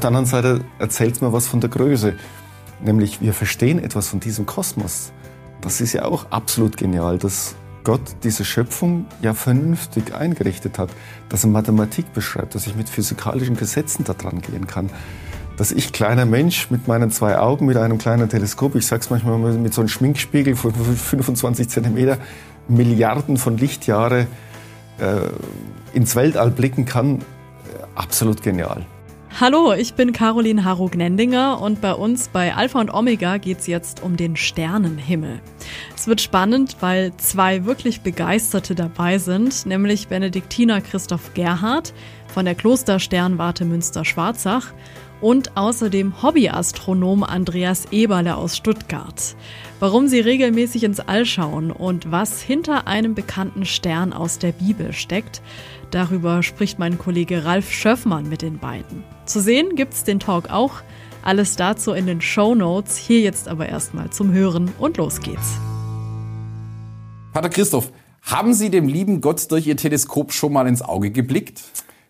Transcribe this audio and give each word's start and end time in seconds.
auf 0.00 0.02
der 0.02 0.08
anderen 0.08 0.24
Seite 0.24 0.64
erzählt 0.78 1.16
es 1.16 1.20
mir 1.20 1.30
was 1.30 1.46
von 1.46 1.60
der 1.60 1.68
Größe. 1.68 2.14
Nämlich, 2.82 3.20
wir 3.20 3.34
verstehen 3.34 3.78
etwas 3.78 4.08
von 4.08 4.18
diesem 4.18 4.46
Kosmos. 4.46 5.12
Das 5.60 5.82
ist 5.82 5.92
ja 5.92 6.06
auch 6.06 6.30
absolut 6.30 6.78
genial, 6.78 7.18
dass 7.18 7.54
Gott 7.84 8.00
diese 8.22 8.46
Schöpfung 8.46 9.04
ja 9.20 9.34
vernünftig 9.34 10.14
eingerichtet 10.14 10.78
hat, 10.78 10.88
dass 11.28 11.44
er 11.44 11.50
Mathematik 11.50 12.14
beschreibt, 12.14 12.54
dass 12.54 12.66
ich 12.66 12.74
mit 12.76 12.88
physikalischen 12.88 13.58
Gesetzen 13.58 14.04
da 14.04 14.14
dran 14.14 14.40
gehen 14.40 14.66
kann, 14.66 14.88
dass 15.58 15.70
ich 15.70 15.92
kleiner 15.92 16.24
Mensch 16.24 16.70
mit 16.70 16.88
meinen 16.88 17.10
zwei 17.10 17.36
Augen, 17.36 17.66
mit 17.66 17.76
einem 17.76 17.98
kleinen 17.98 18.30
Teleskop, 18.30 18.76
ich 18.76 18.86
sag's 18.86 19.10
manchmal 19.10 19.36
mit 19.36 19.74
so 19.74 19.82
einem 19.82 19.88
Schminkspiegel 19.88 20.56
von 20.56 20.72
25 20.72 21.68
Zentimeter, 21.68 22.16
Milliarden 22.68 23.36
von 23.36 23.58
Lichtjahre 23.58 24.20
äh, 24.98 25.28
ins 25.92 26.16
Weltall 26.16 26.52
blicken 26.52 26.86
kann, 26.86 27.18
absolut 27.94 28.42
genial. 28.42 28.86
Hallo, 29.38 29.72
ich 29.72 29.94
bin 29.94 30.12
Caroline 30.12 30.64
Harro-Gnendinger 30.64 31.62
und 31.62 31.80
bei 31.80 31.94
uns 31.94 32.28
bei 32.28 32.54
Alpha 32.54 32.78
und 32.78 32.92
Omega 32.92 33.38
geht's 33.38 33.66
jetzt 33.66 34.02
um 34.02 34.16
den 34.16 34.36
Sternenhimmel. 34.36 35.40
Es 35.96 36.08
wird 36.08 36.20
spannend, 36.20 36.76
weil 36.80 37.16
zwei 37.16 37.64
wirklich 37.64 38.02
Begeisterte 38.02 38.74
dabei 38.74 39.18
sind, 39.18 39.64
nämlich 39.64 40.08
Benediktiner 40.08 40.82
Christoph 40.82 41.32
Gerhardt 41.32 41.94
von 42.26 42.44
der 42.44 42.54
Klostersternwarte 42.54 43.64
Münster-Schwarzach 43.64 44.74
und 45.22 45.56
außerdem 45.56 46.22
Hobbyastronom 46.22 47.22
Andreas 47.22 47.86
Eberle 47.92 48.36
aus 48.36 48.56
Stuttgart. 48.56 49.36
Warum 49.78 50.08
sie 50.08 50.20
regelmäßig 50.20 50.84
ins 50.84 51.00
All 51.00 51.24
schauen 51.24 51.70
und 51.70 52.10
was 52.10 52.42
hinter 52.42 52.86
einem 52.86 53.14
bekannten 53.14 53.64
Stern 53.64 54.12
aus 54.12 54.38
der 54.38 54.52
Bibel 54.52 54.92
steckt, 54.92 55.40
darüber 55.90 56.42
spricht 56.42 56.78
mein 56.78 56.98
Kollege 56.98 57.44
Ralf 57.44 57.72
Schöffmann 57.72 58.28
mit 58.28 58.42
den 58.42 58.58
beiden. 58.58 59.02
Zu 59.30 59.40
sehen 59.40 59.76
gibt's 59.76 60.02
den 60.02 60.18
Talk 60.18 60.50
auch. 60.50 60.72
Alles 61.22 61.54
dazu 61.54 61.92
in 61.92 62.06
den 62.06 62.20
Show 62.20 62.56
Notes. 62.56 62.96
Hier 62.96 63.20
jetzt 63.20 63.46
aber 63.46 63.68
erstmal 63.68 64.10
zum 64.10 64.32
Hören 64.32 64.72
und 64.76 64.96
los 64.96 65.20
geht's. 65.20 65.56
Pater 67.32 67.48
Christoph, 67.48 67.92
haben 68.22 68.54
Sie 68.54 68.70
dem 68.70 68.88
lieben 68.88 69.20
Gott 69.20 69.48
durch 69.52 69.68
Ihr 69.68 69.76
Teleskop 69.76 70.32
schon 70.32 70.52
mal 70.52 70.66
ins 70.66 70.82
Auge 70.82 71.12
geblickt? 71.12 71.62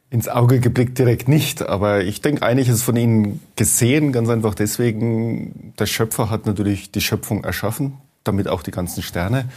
ins 0.09 0.28
Auge 0.28 0.61
geblickt 0.61 0.98
direkt 0.98 1.28
nicht, 1.28 1.62
aber 1.62 2.03
ich 2.03 2.22
denke 2.22 2.42
einiges 2.42 2.83
von 2.83 2.97
ihnen 2.97 3.41
gesehen, 3.55 4.12
ganz 4.12 4.28
einfach 4.28 4.56
deswegen, 4.56 5.75
der 5.78 5.87
Schöpfer 5.87 6.31
hat 6.31 6.47
natürlich 6.47 6.91
die 6.91 7.00
Schöpfung 7.00 7.44
erschaffen, 7.44 7.98
damit 8.25 8.48
auch 8.48 8.62
die 8.62 8.72
ganzen 8.72 9.03
Sterne. 9.05 9.48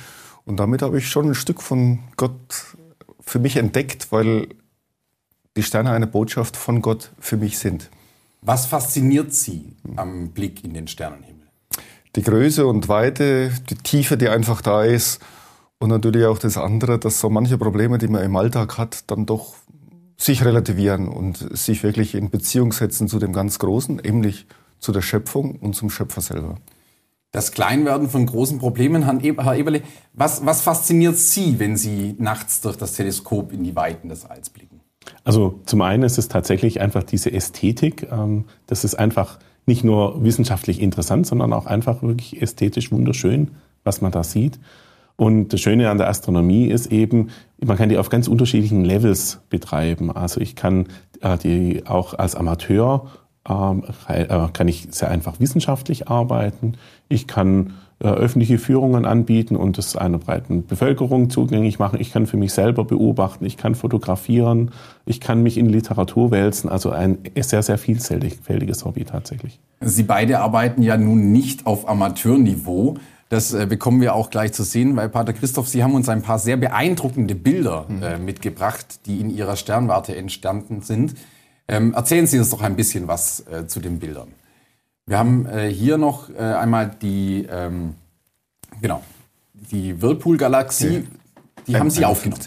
Und 0.46 0.58
damit 0.58 0.82
habe 0.82 0.98
ich 0.98 1.08
schon 1.08 1.30
ein 1.30 1.34
Stück 1.34 1.62
von 1.62 2.00
Gott 2.18 2.76
für 3.22 3.40
mich 3.40 3.56
entdeckt, 3.56 4.12
weil 4.12 4.50
die 5.56 5.64
Sterne 5.64 5.92
eine 5.92 6.08
Botschaft 6.08 6.58
von 6.58 6.82
Gott 6.82 7.12
für 7.20 7.38
mich 7.38 7.60
sind. 7.60 7.90
Was 8.42 8.66
fasziniert 8.66 9.34
Sie 9.34 9.74
am 9.96 10.30
Blick 10.30 10.64
in 10.64 10.74
den 10.74 10.88
Sternenhimmel? 10.88 11.48
Die 12.16 12.22
Größe 12.22 12.68
und 12.68 12.90
Weite, 12.90 13.52
die 13.70 13.76
Tiefe, 13.76 14.18
die 14.18 14.30
einfach 14.30 14.62
da 14.62 14.84
ist. 14.84 15.22
Und 15.80 15.90
natürlich 15.90 16.26
auch 16.26 16.38
das 16.38 16.58
andere, 16.58 17.00
dass 17.00 17.20
so 17.20 17.30
manche 17.30 17.58
Probleme, 17.58 17.98
die 17.98 18.08
man 18.08 18.24
im 18.24 18.36
Alltag 18.36 18.78
hat, 18.78 19.10
dann 19.10 19.26
doch 19.26 19.56
sich 20.18 20.46
relativieren 20.46 21.08
und 21.08 21.58
sich 21.58 21.84
wirklich 21.84 22.16
in 22.16 22.30
Beziehung 22.30 22.72
setzen 22.72 23.08
zu 23.08 23.20
dem 23.20 23.34
ganz 23.34 23.60
Großen, 23.60 23.98
nämlich 23.98 24.46
zu 24.80 24.92
der 24.92 25.02
Schöpfung 25.02 25.56
und 25.58 25.76
zum 25.76 25.90
Schöpfer 25.90 26.22
selber. 26.22 26.56
Das 27.32 27.52
Kleinwerden 27.52 28.10
von 28.10 28.28
großen 28.28 28.60
Problemen, 28.60 29.04
Herr 29.04 29.56
Eberle, 29.56 29.82
was, 30.14 30.46
was 30.46 30.62
fasziniert 30.62 31.18
Sie, 31.18 31.58
wenn 31.58 31.78
Sie 31.78 32.16
nachts 32.20 32.62
durch 32.62 32.78
das 32.78 32.94
Teleskop 32.94 33.52
in 33.52 33.64
die 33.64 33.76
Weiten 33.76 34.10
des 34.10 34.26
Alls 34.26 34.52
blicken? 34.52 34.83
Also 35.24 35.60
zum 35.66 35.82
einen 35.82 36.04
ist 36.04 36.18
es 36.18 36.28
tatsächlich 36.28 36.82
einfach 36.82 37.04
diese 37.04 37.32
Ästhetik. 37.32 38.08
Ähm, 38.12 38.46
das 38.68 38.84
ist 38.84 38.96
einfach 38.96 39.40
nicht 39.66 39.84
nur 39.84 40.24
wissenschaftlich 40.24 40.82
interessant, 40.82 41.26
sondern 41.26 41.54
auch 41.54 41.66
einfach 41.66 42.02
wirklich 42.02 42.42
ästhetisch 42.42 42.92
wunderschön, 42.92 43.52
was 43.84 44.02
man 44.02 44.12
da 44.12 44.24
sieht. 44.24 44.60
Und 45.16 45.54
das 45.54 45.62
Schöne 45.62 45.90
an 45.90 45.98
der 45.98 46.10
Astronomie 46.10 46.68
ist 46.68 46.88
eben, 46.92 47.30
man 47.64 47.78
kann 47.78 47.90
die 47.90 47.98
auf 47.98 48.10
ganz 48.10 48.28
unterschiedlichen 48.28 48.84
Levels 48.84 49.42
betreiben. 49.50 50.12
Also 50.12 50.42
ich 50.42 50.56
kann 50.56 50.88
äh, 51.22 51.38
die 51.38 51.86
auch 51.86 52.14
als 52.14 52.36
Amateur 52.36 53.08
ähm, 53.48 53.84
äh, 54.08 54.48
kann 54.54 54.68
ich 54.68 54.88
sehr 54.92 55.10
einfach 55.10 55.40
wissenschaftlich 55.40 56.08
arbeiten. 56.08 56.76
Ich 57.10 57.28
kann 57.28 57.74
äh, 58.04 58.08
öffentliche 58.08 58.58
Führungen 58.58 59.06
anbieten 59.06 59.56
und 59.56 59.78
das 59.78 59.96
einer 59.96 60.18
breiten 60.18 60.68
Bevölkerung 60.68 61.30
zugänglich 61.30 61.80
machen. 61.80 62.02
Ich 62.02 62.12
kann 62.12 62.28
für 62.28 62.36
mich 62.36 62.52
selber 62.52 62.84
beobachten. 62.84 63.46
Ich 63.46 63.56
kann 63.56 63.76
fotografieren. 63.76 64.72
Ich 65.06 65.22
kann 65.22 65.42
mich 65.42 65.58
in 65.58 65.70
Literatur 65.70 66.30
wälzen. 66.30 66.70
Also 66.70 66.92
ein 66.92 67.20
sehr, 67.40 67.64
sehr 67.64 67.78
vielfältiges 67.78 68.84
Hobby 68.84 69.06
tatsächlich. 69.06 69.62
Sie 69.80 70.04
beide 70.04 70.40
arbeiten 70.40 70.82
ja 70.82 70.98
nun 70.98 71.32
nicht 71.32 71.66
auf 71.66 71.88
Amateurniveau. 71.88 72.98
Das 73.30 73.54
äh, 73.54 73.66
bekommen 73.68 74.02
wir 74.02 74.16
auch 74.16 74.30
gleich 74.30 74.52
zu 74.52 74.64
sehen, 74.64 74.98
weil 74.98 75.08
Pater 75.08 75.32
Christoph, 75.32 75.70
Sie 75.70 75.82
haben 75.82 75.96
uns 75.96 76.10
ein 76.10 76.22
paar 76.22 76.40
sehr 76.40 76.58
beeindruckende 76.58 77.36
Bilder 77.36 77.86
mhm. 77.88 78.04
äh, 78.04 78.20
mitgebracht, 78.20 79.00
die 79.06 79.22
in 79.22 79.30
Ihrer 79.30 79.56
Sternwarte 79.56 80.14
entstanden 80.16 80.82
sind. 80.82 81.16
Ähm, 81.70 81.94
erzählen 81.94 82.28
Sie 82.28 82.38
uns 82.38 82.50
doch 82.50 82.62
ein 82.62 82.76
bisschen 82.76 83.08
was 83.08 83.46
äh, 83.48 83.66
zu 83.66 83.80
den 83.80 84.00
Bildern. 84.00 84.28
Wir 85.06 85.18
haben 85.18 85.46
äh, 85.46 85.70
hier 85.70 85.98
noch 85.98 86.30
äh, 86.30 86.38
einmal 86.38 86.90
die, 87.02 87.46
ähm, 87.52 87.96
genau, 88.82 89.04
die 89.54 90.02
Whirlpool-Galaxie, 90.02 91.08
die 91.68 91.76
haben 91.78 91.90
Sie 91.90 92.06
aufgenommen. 92.06 92.42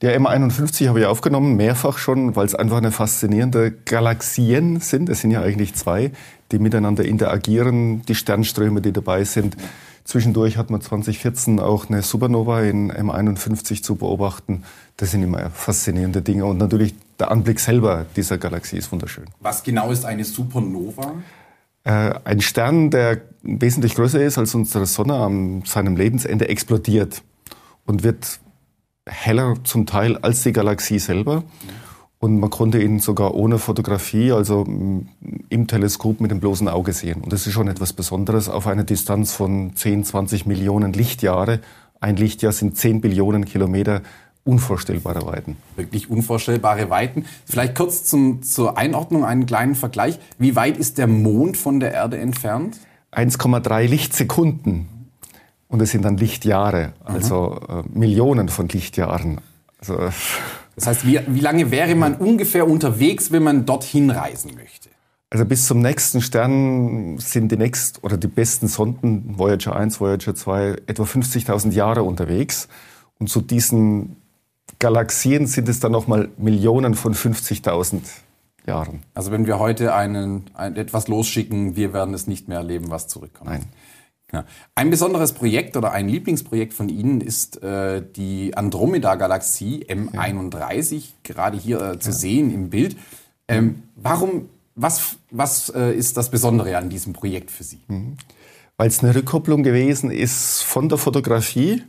Der 0.00 0.20
M51 0.20 0.88
habe 0.88 1.00
ich 1.00 1.06
aufgenommen, 1.06 1.54
mehrfach 1.54 1.98
schon, 1.98 2.34
weil 2.34 2.44
es 2.44 2.56
einfach 2.56 2.78
eine 2.78 2.90
faszinierende 2.90 3.70
Galaxien 3.70 4.80
sind. 4.80 5.08
Es 5.08 5.20
sind 5.20 5.30
ja 5.30 5.42
eigentlich 5.42 5.74
zwei, 5.74 6.10
die 6.50 6.58
miteinander 6.58 7.04
interagieren, 7.04 8.02
die 8.06 8.16
Sternströme, 8.16 8.80
die 8.80 8.92
dabei 8.92 9.22
sind. 9.22 9.56
Zwischendurch 10.02 10.56
hat 10.56 10.70
man 10.70 10.80
2014 10.80 11.60
auch 11.60 11.88
eine 11.88 12.02
Supernova 12.02 12.62
in 12.62 12.90
M51 12.90 13.84
zu 13.84 13.94
beobachten. 13.94 14.64
Das 14.96 15.12
sind 15.12 15.22
immer 15.22 15.50
faszinierende 15.50 16.20
Dinge. 16.20 16.46
Und 16.46 16.58
natürlich 16.58 16.96
der 17.20 17.30
Anblick 17.30 17.60
selber 17.60 18.06
dieser 18.16 18.38
Galaxie 18.38 18.78
ist 18.78 18.90
wunderschön. 18.90 19.26
Was 19.38 19.62
genau 19.62 19.92
ist 19.92 20.04
eine 20.04 20.24
Supernova? 20.24 21.14
Äh, 21.84 22.14
ein 22.24 22.40
Stern, 22.40 22.90
der 22.90 23.22
wesentlich 23.42 23.94
größer 23.94 24.22
ist 24.22 24.38
als 24.38 24.54
unsere 24.54 24.86
Sonne, 24.86 25.14
an 25.14 25.62
seinem 25.66 25.96
Lebensende 25.96 26.48
explodiert 26.48 27.22
und 27.86 28.02
wird 28.02 28.40
heller 29.06 29.56
zum 29.64 29.86
Teil 29.86 30.16
als 30.18 30.42
die 30.42 30.52
Galaxie 30.52 30.98
selber. 30.98 31.44
Und 32.18 32.38
man 32.38 32.50
konnte 32.50 32.80
ihn 32.80 33.00
sogar 33.00 33.34
ohne 33.34 33.58
Fotografie, 33.58 34.30
also 34.30 34.64
im 34.64 35.66
Teleskop 35.66 36.20
mit 36.20 36.30
dem 36.30 36.38
bloßen 36.38 36.68
Auge 36.68 36.92
sehen. 36.92 37.20
Und 37.20 37.32
das 37.32 37.48
ist 37.48 37.52
schon 37.52 37.66
etwas 37.66 37.92
Besonderes 37.92 38.48
auf 38.48 38.68
einer 38.68 38.84
Distanz 38.84 39.32
von 39.32 39.74
10, 39.74 40.04
20 40.04 40.46
Millionen 40.46 40.92
Lichtjahre. 40.92 41.58
Ein 41.98 42.14
Lichtjahr 42.14 42.52
sind 42.52 42.76
10 42.76 43.00
Billionen 43.00 43.44
Kilometer. 43.44 44.02
Unvorstellbare 44.44 45.24
Weiten. 45.24 45.56
Wirklich 45.76 46.10
unvorstellbare 46.10 46.90
Weiten. 46.90 47.26
Vielleicht 47.44 47.76
kurz 47.76 48.04
zum, 48.04 48.42
zur 48.42 48.76
Einordnung 48.76 49.24
einen 49.24 49.46
kleinen 49.46 49.76
Vergleich. 49.76 50.18
Wie 50.38 50.56
weit 50.56 50.76
ist 50.76 50.98
der 50.98 51.06
Mond 51.06 51.56
von 51.56 51.78
der 51.78 51.92
Erde 51.92 52.18
entfernt? 52.18 52.78
1,3 53.12 53.86
Lichtsekunden. 53.86 54.88
Und 55.68 55.80
es 55.80 55.90
sind 55.90 56.04
dann 56.04 56.16
Lichtjahre, 56.16 56.92
also 57.04 57.58
äh, 57.68 57.82
Millionen 57.98 58.48
von 58.48 58.68
Lichtjahren. 58.68 59.40
Also, 59.78 59.96
das 60.74 60.86
heißt, 60.86 61.06
wie, 61.06 61.20
wie 61.28 61.40
lange 61.40 61.70
wäre 61.70 61.94
man 61.94 62.14
ungefähr 62.16 62.68
unterwegs, 62.68 63.32
wenn 63.32 63.42
man 63.42 63.64
dorthin 63.64 64.10
reisen 64.10 64.54
möchte? 64.54 64.90
Also 65.30 65.46
bis 65.46 65.66
zum 65.66 65.80
nächsten 65.80 66.20
Stern 66.20 67.16
sind 67.16 67.50
die 67.50 67.56
nächsten 67.56 68.04
oder 68.04 68.18
die 68.18 68.28
besten 68.28 68.68
Sonden 68.68 69.38
Voyager 69.38 69.74
1, 69.74 69.98
Voyager 69.98 70.34
2 70.34 70.82
etwa 70.86 71.04
50.000 71.04 71.70
Jahre 71.72 72.02
unterwegs. 72.02 72.68
Und 73.18 73.28
zu 73.28 73.40
diesen 73.40 74.16
Galaxien 74.78 75.46
sind 75.46 75.68
es 75.68 75.80
dann 75.80 75.92
nochmal 75.92 76.28
Millionen 76.38 76.94
von 76.94 77.14
50.000 77.14 78.00
Jahren. 78.66 79.02
Also 79.14 79.32
wenn 79.32 79.46
wir 79.46 79.58
heute 79.58 79.94
einen, 79.94 80.44
ein, 80.54 80.76
etwas 80.76 81.08
losschicken, 81.08 81.76
wir 81.76 81.92
werden 81.92 82.14
es 82.14 82.26
nicht 82.26 82.48
mehr 82.48 82.58
erleben, 82.58 82.90
was 82.90 83.08
zurückkommt. 83.08 83.50
Nein. 83.50 83.64
Ja. 84.32 84.44
Ein 84.74 84.88
besonderes 84.88 85.32
Projekt 85.32 85.76
oder 85.76 85.92
ein 85.92 86.08
Lieblingsprojekt 86.08 86.72
von 86.72 86.88
Ihnen 86.88 87.20
ist 87.20 87.62
äh, 87.62 88.02
die 88.16 88.56
Andromeda-Galaxie 88.56 89.84
M31, 89.88 90.94
ja. 90.94 91.02
gerade 91.22 91.58
hier 91.58 91.80
äh, 91.82 91.98
zu 91.98 92.10
ja. 92.10 92.16
sehen 92.16 92.52
im 92.52 92.70
Bild. 92.70 92.96
Ähm, 93.46 93.82
warum, 93.94 94.48
was, 94.74 95.16
was 95.30 95.68
äh, 95.68 95.94
ist 95.94 96.16
das 96.16 96.30
Besondere 96.30 96.78
an 96.78 96.88
diesem 96.88 97.12
Projekt 97.12 97.50
für 97.50 97.64
Sie? 97.64 97.80
Mhm. 97.88 98.16
Weil 98.78 98.88
es 98.88 99.04
eine 99.04 99.14
Rückkopplung 99.14 99.62
gewesen 99.62 100.10
ist 100.10 100.62
von 100.62 100.88
der 100.88 100.96
Fotografie 100.96 101.82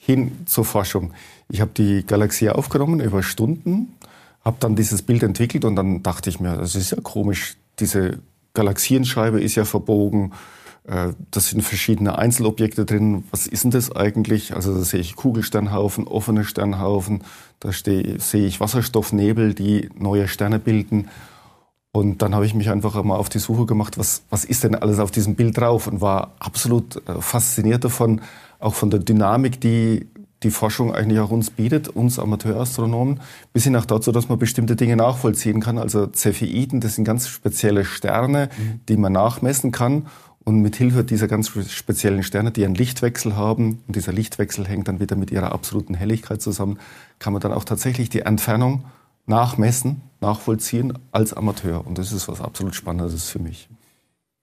hin 0.00 0.32
zur 0.46 0.64
Forschung. 0.64 1.12
Ich 1.48 1.60
habe 1.60 1.70
die 1.76 2.04
Galaxie 2.04 2.48
aufgenommen 2.48 3.00
über 3.00 3.22
Stunden, 3.22 3.94
habe 4.44 4.56
dann 4.58 4.74
dieses 4.74 5.02
Bild 5.02 5.22
entwickelt 5.22 5.64
und 5.64 5.76
dann 5.76 6.02
dachte 6.02 6.30
ich 6.30 6.40
mir, 6.40 6.56
das 6.56 6.74
ist 6.74 6.90
ja 6.90 6.98
komisch, 7.02 7.56
diese 7.78 8.18
Galaxienscheibe 8.54 9.40
ist 9.40 9.54
ja 9.54 9.64
verbogen 9.64 10.32
äh, 10.84 11.12
das 11.30 11.48
sind 11.48 11.62
verschiedene 11.62 12.18
Einzelobjekte 12.18 12.84
drin. 12.84 13.24
Was 13.30 13.46
ist 13.46 13.64
denn 13.64 13.70
das 13.70 13.94
eigentlich? 13.94 14.54
Also 14.54 14.74
da 14.74 14.82
sehe 14.82 15.00
ich 15.00 15.16
Kugelsternhaufen, 15.16 16.06
offene 16.06 16.44
Sternhaufen, 16.44 17.22
da 17.60 17.70
sehe 17.72 18.18
ich 18.46 18.60
Wasserstoffnebel, 18.60 19.54
die 19.54 19.90
neue 19.96 20.28
Sterne 20.28 20.58
bilden. 20.58 21.08
Und 21.92 22.22
dann 22.22 22.34
habe 22.34 22.46
ich 22.46 22.54
mich 22.54 22.70
einfach 22.70 23.02
mal 23.02 23.16
auf 23.16 23.28
die 23.28 23.40
Suche 23.40 23.66
gemacht, 23.66 23.98
was, 23.98 24.22
was 24.30 24.44
ist 24.44 24.62
denn 24.62 24.76
alles 24.76 25.00
auf 25.00 25.10
diesem 25.10 25.34
Bild 25.34 25.58
drauf 25.58 25.88
und 25.88 26.00
war 26.00 26.32
absolut 26.38 26.96
äh, 27.08 27.20
fasziniert 27.20 27.84
davon, 27.84 28.20
auch 28.60 28.74
von 28.74 28.90
der 28.90 29.00
Dynamik, 29.00 29.60
die 29.60 30.06
die 30.42 30.50
Forschung 30.50 30.94
eigentlich 30.94 31.20
auch 31.20 31.30
uns 31.30 31.50
bietet, 31.50 31.88
uns 31.88 32.18
Amateurastronomen, 32.18 33.20
bis 33.52 33.64
hin 33.64 33.76
auch 33.76 33.84
dazu, 33.84 34.10
dass 34.10 34.28
man 34.28 34.38
bestimmte 34.38 34.74
Dinge 34.74 34.96
nachvollziehen 34.96 35.60
kann. 35.60 35.78
Also 35.78 36.06
Cepheiden, 36.06 36.80
das 36.80 36.94
sind 36.94 37.04
ganz 37.04 37.28
spezielle 37.28 37.84
Sterne, 37.84 38.48
mhm. 38.56 38.80
die 38.88 38.96
man 38.96 39.12
nachmessen 39.12 39.70
kann. 39.70 40.06
Und 40.42 40.62
mit 40.62 40.76
Hilfe 40.76 41.04
dieser 41.04 41.28
ganz 41.28 41.50
speziellen 41.70 42.22
Sterne, 42.22 42.50
die 42.50 42.64
einen 42.64 42.74
Lichtwechsel 42.74 43.36
haben, 43.36 43.80
und 43.86 43.94
dieser 43.94 44.12
Lichtwechsel 44.12 44.66
hängt 44.66 44.88
dann 44.88 44.98
wieder 44.98 45.14
mit 45.14 45.30
ihrer 45.30 45.52
absoluten 45.52 45.92
Helligkeit 45.92 46.40
zusammen, 46.40 46.78
kann 47.18 47.34
man 47.34 47.42
dann 47.42 47.52
auch 47.52 47.64
tatsächlich 47.64 48.08
die 48.08 48.20
Entfernung 48.20 48.84
nachmessen, 49.26 50.00
nachvollziehen 50.20 50.94
als 51.12 51.34
Amateur. 51.34 51.86
Und 51.86 51.98
das 51.98 52.12
ist 52.12 52.26
was 52.26 52.40
absolut 52.40 52.74
Spannendes 52.74 53.28
für 53.28 53.38
mich. 53.38 53.68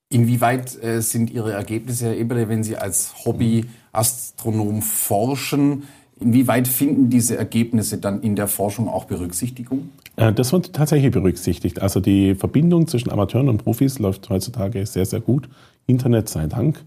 Inwieweit 0.10 0.82
äh, 0.82 1.02
sind 1.02 1.30
Ihre 1.30 1.52
Ergebnisse, 1.52 2.06
Herr 2.06 2.18
Eberle, 2.18 2.48
wenn 2.48 2.64
Sie 2.64 2.78
als 2.78 3.14
Hobbyastronom 3.26 4.82
forschen, 4.82 5.84
inwieweit 6.20 6.68
finden 6.68 7.10
diese 7.10 7.38
Ergebnisse 7.38 7.98
dann 7.98 8.22
in 8.22 8.36
der 8.36 8.48
Forschung 8.48 8.88
auch 8.88 9.06
Berücksichtigung? 9.06 9.90
Äh, 10.16 10.32
das 10.32 10.54
wird 10.54 10.74
tatsächlich 10.74 11.12
berücksichtigt. 11.12 11.82
Also 11.82 12.00
die 12.00 12.36
Verbindung 12.36 12.88
zwischen 12.88 13.12
Amateuren 13.12 13.50
und 13.50 13.64
Profis 13.64 14.00
läuft 14.00 14.30
heutzutage 14.30 14.86
sehr, 14.86 15.06
sehr 15.06 15.20
gut. 15.20 15.50
Internet 15.88 16.30
sei 16.30 16.48
Dank. 16.48 16.84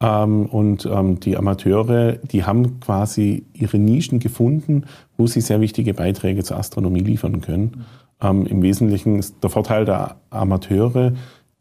Ähm, 0.00 0.46
und 0.46 0.86
ähm, 0.86 1.20
die 1.20 1.36
Amateure, 1.36 2.14
die 2.14 2.44
haben 2.44 2.80
quasi 2.80 3.44
ihre 3.52 3.78
Nischen 3.78 4.18
gefunden, 4.18 4.84
wo 5.16 5.26
sie 5.28 5.40
sehr 5.40 5.60
wichtige 5.60 5.94
Beiträge 5.94 6.42
zur 6.42 6.58
Astronomie 6.58 7.00
liefern 7.00 7.40
können. 7.40 7.84
Ähm, 8.20 8.46
Im 8.46 8.62
Wesentlichen 8.62 9.18
ist 9.18 9.36
der 9.42 9.50
Vorteil 9.50 9.84
der 9.84 10.16
Amateure, 10.30 11.12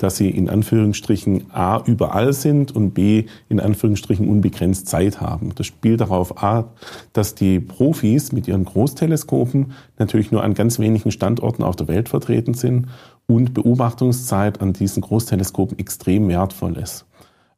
dass 0.04 0.18
sie 0.18 0.30
in 0.30 0.50
Anführungsstrichen 0.50 1.50
A 1.54 1.82
überall 1.86 2.34
sind 2.34 2.76
und 2.76 2.92
B 2.92 3.26
in 3.48 3.62
Anführungsstrichen 3.62 4.28
unbegrenzt 4.28 4.88
Zeit 4.88 5.22
haben. 5.22 5.56
Das 5.56 5.66
spielt 5.66 6.02
darauf 6.02 6.44
A, 6.44 6.66
dass 7.14 7.36
die 7.36 7.62
Profis 7.62 8.34
mit 8.34 8.48
ihren 8.50 8.66
Großteleskopen 8.66 9.72
natürlich 9.98 10.30
nur 10.30 10.44
an 10.44 10.56
ganz 10.56 10.78
wenigen 10.78 11.10
Standorten 11.10 11.64
auf 11.64 11.78
der 11.78 11.88
Welt 11.88 12.10
vertreten 12.10 12.54
sind 12.54 12.88
und 13.28 13.54
Beobachtungszeit 13.54 14.60
an 14.60 14.74
diesen 14.74 15.02
Großteleskopen 15.02 15.80
extrem 15.80 16.28
wertvoll 16.28 16.78
ist. 16.78 17.06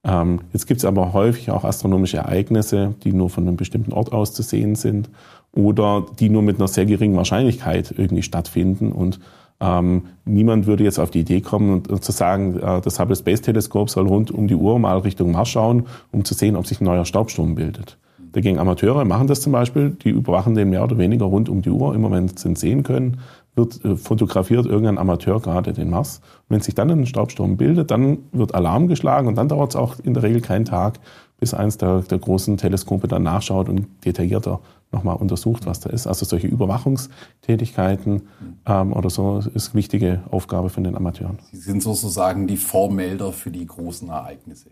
Ähm, 0.03 0.41
jetzt 0.53 0.67
gibt 0.67 0.81
es 0.81 0.85
aber 0.85 1.13
häufig 1.13 1.49
auch 1.49 1.63
astronomische 1.63 2.17
Ereignisse, 2.17 2.93
die 3.03 3.11
nur 3.11 3.31
von 3.31 3.47
einem 3.47 3.57
bestimmten 3.57 3.91
Ort 3.91 4.11
aus 4.13 4.33
zu 4.33 4.43
sehen 4.43 4.75
sind 4.75 5.09
oder 5.51 6.05
die 6.19 6.29
nur 6.29 6.43
mit 6.43 6.57
einer 6.57 6.67
sehr 6.67 6.85
geringen 6.85 7.17
Wahrscheinlichkeit 7.17 7.95
irgendwie 7.97 8.21
stattfinden 8.21 8.91
und 8.91 9.19
ähm, 9.61 10.07
niemand 10.25 10.67
würde 10.67 10.83
jetzt 10.83 10.99
auf 10.99 11.11
die 11.11 11.21
Idee 11.21 11.41
kommen 11.41 11.71
und, 11.71 11.87
und 11.87 12.03
zu 12.03 12.11
sagen, 12.11 12.59
äh, 12.59 12.81
das 12.81 12.99
Hubble 12.99 13.15
Space 13.15 13.41
Teleskop 13.41 13.89
soll 13.89 14.07
rund 14.07 14.31
um 14.31 14.47
die 14.47 14.55
Uhr 14.55 14.77
mal 14.79 14.97
Richtung 14.99 15.31
Mars 15.31 15.49
schauen, 15.49 15.85
um 16.11 16.25
zu 16.25 16.33
sehen, 16.33 16.55
ob 16.55 16.67
sich 16.67 16.81
ein 16.81 16.85
neuer 16.85 17.05
Staubsturm 17.05 17.55
bildet. 17.55 17.97
Dagegen 18.33 18.59
Amateure 18.59 19.05
machen 19.05 19.27
das 19.27 19.39
zum 19.39 19.53
Beispiel, 19.53 19.91
die 19.91 20.09
überwachen 20.09 20.55
den 20.55 20.69
mehr 20.69 20.83
oder 20.83 20.97
weniger 20.97 21.25
rund 21.25 21.47
um 21.47 21.61
die 21.61 21.69
Uhr, 21.69 21.95
immer 21.95 22.11
wenn 22.11 22.27
sie 22.27 22.49
ihn 22.49 22.57
sehen 22.57 22.83
können, 22.83 23.21
wird 23.55 23.83
äh, 23.83 23.95
fotografiert 23.95 24.65
irgendein 24.65 24.97
Amateur 24.97 25.41
gerade 25.41 25.73
den 25.73 25.89
Mars. 25.89 26.17
Und 26.17 26.55
wenn 26.55 26.61
sich 26.61 26.75
dann 26.75 26.89
ein 26.91 27.05
Staubsturm 27.05 27.57
bildet, 27.57 27.91
dann 27.91 28.19
wird 28.31 28.53
Alarm 28.53 28.87
geschlagen 28.87 29.27
und 29.27 29.35
dann 29.35 29.49
dauert 29.49 29.71
es 29.71 29.75
auch 29.75 29.99
in 29.99 30.13
der 30.13 30.23
Regel 30.23 30.41
keinen 30.41 30.65
Tag, 30.65 30.99
bis 31.39 31.53
eins 31.53 31.77
der, 31.77 32.01
der 32.01 32.19
großen 32.19 32.57
Teleskope 32.57 33.07
dann 33.07 33.23
nachschaut 33.23 33.69
und 33.69 33.87
detaillierter 34.05 34.59
nochmal 34.91 35.17
untersucht, 35.17 35.65
was 35.65 35.79
da 35.79 35.89
ist. 35.89 36.07
Also 36.07 36.25
solche 36.25 36.47
Überwachungstätigkeiten 36.47 38.23
ähm, 38.65 38.93
oder 38.93 39.09
so 39.09 39.39
ist 39.53 39.69
eine 39.69 39.75
wichtige 39.75 40.23
Aufgabe 40.31 40.69
von 40.69 40.83
den 40.83 40.95
Amateuren. 40.95 41.39
Sie 41.51 41.57
sind 41.57 41.83
sozusagen 41.83 42.47
die 42.47 42.57
Vormelder 42.57 43.31
für 43.31 43.51
die 43.51 43.65
großen 43.65 44.09
Ereignisse. 44.09 44.69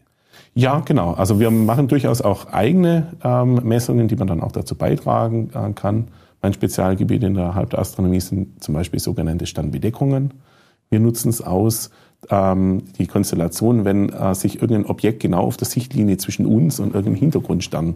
Ja, 0.56 0.80
genau. 0.80 1.13
Also 1.13 1.39
wir 1.39 1.51
machen 1.51 1.88
durchaus 1.88 2.21
auch 2.21 2.47
eigene 2.47 3.13
ähm, 3.24 3.56
Messungen, 3.63 4.07
die 4.07 4.15
man 4.15 4.27
dann 4.27 4.41
auch 4.41 4.51
dazu 4.51 4.75
beitragen 4.75 5.51
äh, 5.53 5.74
kann. 5.74 6.07
Mein 6.44 6.54
Spezialgebiet 6.54 7.24
innerhalb 7.24 7.69
der 7.69 7.80
Astronomie 7.80 8.19
sind 8.19 8.62
zum 8.62 8.74
Beispiel 8.74 9.00
sogenannte 9.00 9.45
Sternbedeckungen. 9.45 10.34
Wir 10.90 11.00
nutzen 11.00 11.30
es 11.30 11.42
aus, 11.42 11.90
ähm, 12.30 12.84
die 13.00 13.07
Konstellation, 13.07 13.86
wenn 13.86 14.10
äh, 14.10 14.36
sich 14.36 14.62
irgendein 14.62 14.86
Objekt 14.86 15.22
genau 15.22 15.40
auf 15.40 15.56
der 15.56 15.68
Sichtlinie 15.68 16.18
zwischen 16.18 16.45
uns 16.45 16.81
und 16.81 16.95
irgendeinem 16.95 17.16
Hintergrundstern 17.16 17.95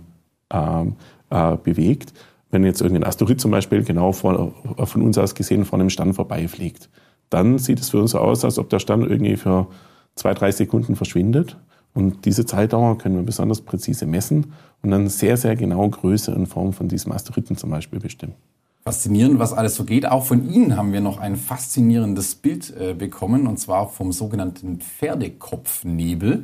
ähm, 0.54 0.96
äh, 1.30 1.58
bewegt. 1.58 2.14
Wenn 2.50 2.64
jetzt 2.64 2.80
irgendein 2.80 3.04
Asteroid 3.04 3.42
zum 3.42 3.52
Beispiel 3.52 3.84
genau 3.84 4.14
vor, 4.14 4.54
von 4.78 5.02
uns 5.02 5.18
aus 5.18 5.36
gesehen 5.36 5.66
vor 5.66 5.78
einem 5.78 5.90
Stern 5.90 6.14
vorbeifliegt, 6.14 6.90
dann 7.30 7.58
sieht 7.58 7.82
es 7.82 7.90
für 7.90 8.00
uns 8.00 8.12
so 8.12 8.20
aus, 8.20 8.46
als 8.46 8.58
ob 8.60 8.70
der 8.70 8.80
Stern 8.80 9.02
irgendwie 9.02 9.36
für 9.36 9.68
zwei, 10.16 10.34
drei 10.34 10.52
Sekunden 10.54 10.96
verschwindet. 10.96 11.58
Und 11.98 12.26
diese 12.26 12.46
Zeitdauer 12.46 13.00
können 13.00 13.16
wir 13.16 13.24
besonders 13.24 13.62
präzise 13.62 14.06
messen 14.06 14.54
und 14.84 14.92
dann 14.92 15.10
sehr, 15.10 15.36
sehr 15.36 15.56
genau 15.56 15.90
Größe 15.90 16.34
und 16.34 16.46
Form 16.46 16.72
von 16.72 16.88
diesem 16.88 17.12
Asteroiden 17.12 17.58
zum 17.58 17.72
Beispiel 17.72 18.00
bestimmen. 18.00 18.36
Faszinierend, 18.84 19.40
was 19.40 19.52
alles 19.52 19.74
so 19.74 19.84
geht. 19.84 20.08
Auch 20.08 20.24
von 20.24 20.48
Ihnen 20.48 20.78
haben 20.78 20.94
wir 20.94 21.02
noch 21.02 21.18
ein 21.18 21.36
faszinierendes 21.36 22.36
Bild 22.36 22.72
äh, 22.80 22.94
bekommen, 22.94 23.48
und 23.48 23.58
zwar 23.58 23.90
vom 23.90 24.12
sogenannten 24.12 24.80
Pferdekopfnebel. 24.80 26.44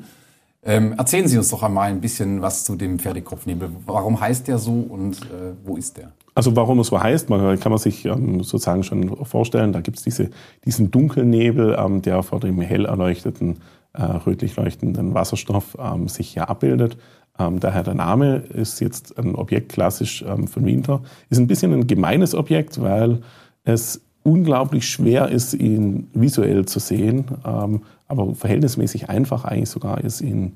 Ähm, 0.63 0.93
erzählen 0.93 1.27
Sie 1.27 1.37
uns 1.37 1.49
doch 1.49 1.61
einmal 1.61 1.91
ein 1.91 2.01
bisschen 2.01 2.41
was 2.41 2.63
zu 2.63 2.75
dem 2.75 2.97
Pferdekopfnebel. 2.97 3.69
Warum 3.85 4.19
heißt 4.19 4.47
der 4.47 4.57
so 4.57 4.71
und 4.71 5.21
äh, 5.21 5.53
wo 5.63 5.77
ist 5.77 5.97
der? 5.97 6.13
Also 6.33 6.55
warum 6.55 6.79
es 6.79 6.87
so 6.87 6.99
heißt, 6.99 7.29
man, 7.29 7.59
kann 7.59 7.71
man 7.71 7.77
sich 7.79 8.05
ähm, 8.05 8.43
sozusagen 8.43 8.81
schon 8.81 9.23
vorstellen. 9.23 9.71
Da 9.71 9.81
gibt 9.81 9.97
es 9.97 10.03
diese, 10.03 10.31
diesen 10.65 10.89
Dunkelnebel, 10.89 11.77
ähm, 11.77 12.01
der 12.01 12.23
vor 12.23 12.39
dem 12.39 12.59
hell 12.59 12.85
erleuchteten, 12.85 13.59
äh, 13.93 14.03
rötlich 14.03 14.55
leuchtenden 14.55 15.13
Wasserstoff 15.13 15.77
ähm, 15.79 16.07
sich 16.07 16.29
hier 16.29 16.49
abbildet. 16.49 16.97
Ähm, 17.39 17.59
daher 17.59 17.83
der 17.83 17.95
Name 17.95 18.37
ist 18.37 18.79
jetzt 18.79 19.17
ein 19.17 19.35
Objekt 19.35 19.71
klassisch 19.71 20.23
ähm, 20.27 20.47
von 20.47 20.65
Winter. 20.65 21.01
Ist 21.29 21.39
ein 21.39 21.47
bisschen 21.47 21.73
ein 21.73 21.87
gemeines 21.87 22.35
Objekt, 22.35 22.81
weil 22.81 23.21
es 23.63 24.01
unglaublich 24.23 24.87
schwer 24.87 25.29
ist, 25.29 25.53
ihn 25.53 26.09
visuell 26.13 26.65
zu 26.65 26.79
sehen, 26.79 27.25
ähm, 27.45 27.81
aber 28.07 28.35
verhältnismäßig 28.35 29.09
einfach 29.09 29.45
eigentlich 29.45 29.69
sogar 29.69 30.03
ist, 30.03 30.21
ihn 30.21 30.53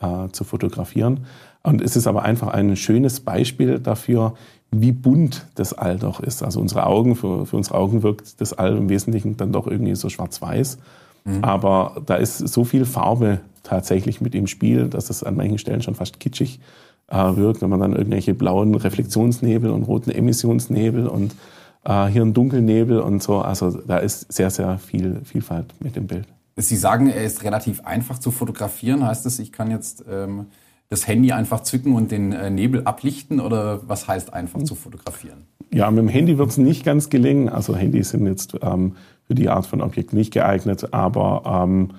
äh, 0.00 0.28
zu 0.30 0.44
fotografieren. 0.44 1.26
Und 1.62 1.82
es 1.82 1.96
ist 1.96 2.06
aber 2.06 2.22
einfach 2.22 2.48
ein 2.48 2.76
schönes 2.76 3.20
Beispiel 3.20 3.80
dafür, 3.80 4.34
wie 4.70 4.92
bunt 4.92 5.46
das 5.54 5.72
All 5.72 5.98
doch 5.98 6.20
ist. 6.20 6.42
Also 6.42 6.60
unsere 6.60 6.86
Augen, 6.86 7.16
für, 7.16 7.46
für 7.46 7.56
unsere 7.56 7.76
Augen 7.76 8.02
wirkt 8.02 8.40
das 8.40 8.52
All 8.52 8.76
im 8.76 8.88
Wesentlichen 8.88 9.36
dann 9.36 9.52
doch 9.52 9.66
irgendwie 9.66 9.94
so 9.94 10.08
schwarz-weiß. 10.08 10.78
Mhm. 11.28 11.44
Aber 11.44 12.02
da 12.06 12.16
ist 12.16 12.38
so 12.38 12.64
viel 12.64 12.84
Farbe 12.84 13.40
tatsächlich 13.62 14.20
mit 14.20 14.34
im 14.34 14.46
Spiel, 14.46 14.88
dass 14.88 15.10
es 15.10 15.22
an 15.22 15.36
manchen 15.36 15.58
Stellen 15.58 15.82
schon 15.82 15.94
fast 15.94 16.20
kitschig 16.20 16.60
äh, 17.08 17.16
wirkt, 17.36 17.62
wenn 17.62 17.70
man 17.70 17.80
dann 17.80 17.94
irgendwelche 17.94 18.34
blauen 18.34 18.74
Reflexionsnebel 18.74 19.70
und 19.70 19.82
roten 19.82 20.10
Emissionsnebel 20.10 21.06
und 21.06 21.34
äh, 21.84 22.06
hier 22.06 22.22
ein 22.22 22.34
Dunkelnebel 22.34 23.00
und 23.00 23.22
so. 23.22 23.38
Also 23.38 23.70
da 23.70 23.98
ist 23.98 24.32
sehr, 24.32 24.50
sehr 24.50 24.78
viel 24.78 25.20
Vielfalt 25.24 25.74
mit 25.80 25.96
dem 25.96 26.06
Bild. 26.06 26.26
Sie 26.56 26.76
sagen, 26.76 27.08
er 27.08 27.24
ist 27.24 27.44
relativ 27.44 27.82
einfach 27.82 28.18
zu 28.18 28.30
fotografieren. 28.30 29.06
Heißt 29.06 29.24
das, 29.24 29.38
ich 29.38 29.52
kann 29.52 29.70
jetzt 29.70 30.04
ähm, 30.10 30.46
das 30.88 31.06
Handy 31.06 31.32
einfach 31.32 31.60
zücken 31.60 31.94
und 31.94 32.10
den 32.10 32.32
äh, 32.32 32.50
Nebel 32.50 32.82
ablichten 32.84 33.40
oder 33.40 33.80
was 33.86 34.08
heißt 34.08 34.32
einfach 34.32 34.62
zu 34.64 34.74
fotografieren? 34.74 35.44
Ja, 35.72 35.90
mit 35.90 35.98
dem 36.00 36.08
Handy 36.08 36.38
wird 36.38 36.50
es 36.50 36.58
nicht 36.58 36.84
ganz 36.84 37.10
gelingen. 37.10 37.48
Also 37.48 37.76
Handys 37.76 38.10
sind 38.10 38.26
jetzt 38.26 38.56
ähm, 38.62 38.96
für 39.28 39.34
die 39.34 39.48
Art 39.48 39.66
von 39.66 39.80
Objekt 39.80 40.12
nicht 40.12 40.32
geeignet, 40.32 40.92
aber 40.92 41.64
ähm, 41.64 41.90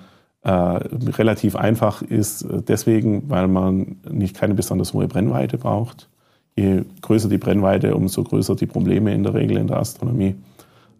äh, 0.42 0.50
relativ 0.50 1.56
einfach 1.56 2.02
ist 2.02 2.46
deswegen, 2.50 3.30
weil 3.30 3.48
man 3.48 3.96
nicht 4.10 4.36
keine 4.36 4.54
besonders 4.54 4.92
hohe 4.92 5.08
Brennweite 5.08 5.56
braucht. 5.56 6.10
Je 6.56 6.82
größer 7.00 7.28
die 7.28 7.38
Brennweite, 7.38 7.94
umso 7.94 8.24
größer 8.24 8.56
die 8.56 8.66
Probleme 8.66 9.14
in 9.14 9.22
der 9.22 9.34
Regel 9.34 9.56
in 9.56 9.68
der 9.68 9.78
Astronomie 9.78 10.34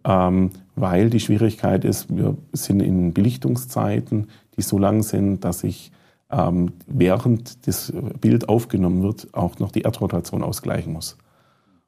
ähm, 0.03 0.51
weil 0.75 1.09
die 1.09 1.19
Schwierigkeit 1.19 1.85
ist, 1.85 2.15
wir 2.15 2.37
sind 2.53 2.81
in 2.81 3.13
Belichtungszeiten, 3.13 4.27
die 4.57 4.61
so 4.61 4.77
lang 4.77 5.03
sind, 5.03 5.43
dass 5.43 5.63
ich 5.63 5.91
ähm, 6.31 6.73
während 6.87 7.67
das 7.67 7.93
Bild 8.19 8.49
aufgenommen 8.49 9.03
wird, 9.03 9.33
auch 9.33 9.59
noch 9.59 9.71
die 9.71 9.81
Erdrotation 9.81 10.43
ausgleichen 10.43 10.93
muss. 10.93 11.17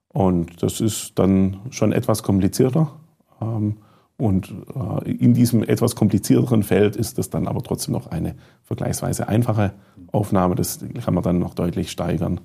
Und 0.09 0.61
das 0.61 0.81
ist 0.81 1.13
dann 1.15 1.57
schon 1.71 1.91
etwas 1.91 2.23
komplizierter. 2.23 2.91
Ähm, 3.41 3.77
und 4.23 4.53
äh, 5.05 5.11
in 5.11 5.33
diesem 5.33 5.63
etwas 5.63 5.95
komplizierteren 5.95 6.63
Feld 6.63 6.95
ist 6.95 7.17
das 7.17 7.29
dann 7.29 7.47
aber 7.47 7.61
trotzdem 7.61 7.93
noch 7.93 8.07
eine 8.07 8.35
vergleichsweise 8.63 9.27
einfache 9.27 9.73
Aufnahme. 10.11 10.55
Das 10.55 10.79
kann 11.03 11.13
man 11.13 11.23
dann 11.23 11.39
noch 11.39 11.53
deutlich 11.53 11.91
steigern 11.91 12.39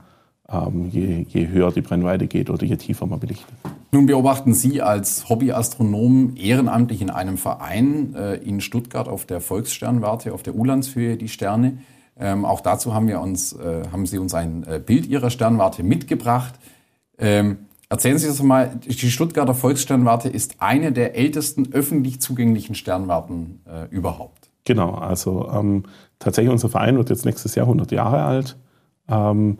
ähm, 0.50 0.88
je, 0.90 1.26
je 1.28 1.48
höher 1.48 1.70
die 1.70 1.82
Brennweite 1.82 2.26
geht 2.26 2.50
oder 2.50 2.64
je 2.64 2.76
tiefer 2.76 3.06
man 3.06 3.20
belichtet. 3.20 3.48
Nun 3.92 4.06
beobachten 4.06 4.54
Sie 4.54 4.82
als 4.82 5.28
Hobbyastronom 5.28 6.34
ehrenamtlich 6.36 7.02
in 7.02 7.10
einem 7.10 7.36
Verein 7.36 8.14
äh, 8.14 8.36
in 8.36 8.60
Stuttgart 8.60 9.08
auf 9.08 9.26
der 9.26 9.40
Volkssternwarte, 9.40 10.32
auf 10.32 10.42
der 10.42 10.54
Ulandshöhe 10.54 11.16
die 11.16 11.28
Sterne. 11.28 11.78
Ähm, 12.18 12.44
auch 12.44 12.60
dazu 12.60 12.94
haben, 12.94 13.06
wir 13.06 13.20
uns, 13.20 13.52
äh, 13.52 13.82
haben 13.92 14.06
Sie 14.06 14.18
uns 14.18 14.34
ein 14.34 14.64
äh, 14.64 14.80
Bild 14.84 15.06
Ihrer 15.06 15.30
Sternwarte 15.30 15.82
mitgebracht. 15.82 16.54
Ähm, 17.18 17.67
Erzählen 17.90 18.18
Sie 18.18 18.26
das 18.26 18.42
mal, 18.42 18.76
die 18.84 19.10
Stuttgarter 19.10 19.54
Volkssternwarte 19.54 20.28
ist 20.28 20.56
eine 20.58 20.92
der 20.92 21.16
ältesten 21.16 21.72
öffentlich 21.72 22.20
zugänglichen 22.20 22.74
Sternwarten 22.74 23.60
äh, 23.66 23.86
überhaupt. 23.90 24.50
Genau, 24.64 24.94
also 24.94 25.48
ähm, 25.50 25.84
tatsächlich 26.18 26.52
unser 26.52 26.68
Verein 26.68 26.98
wird 26.98 27.08
jetzt 27.08 27.24
nächstes 27.24 27.54
Jahr 27.54 27.64
100 27.64 27.90
Jahre 27.90 28.22
alt. 28.24 28.58
Ähm, 29.08 29.58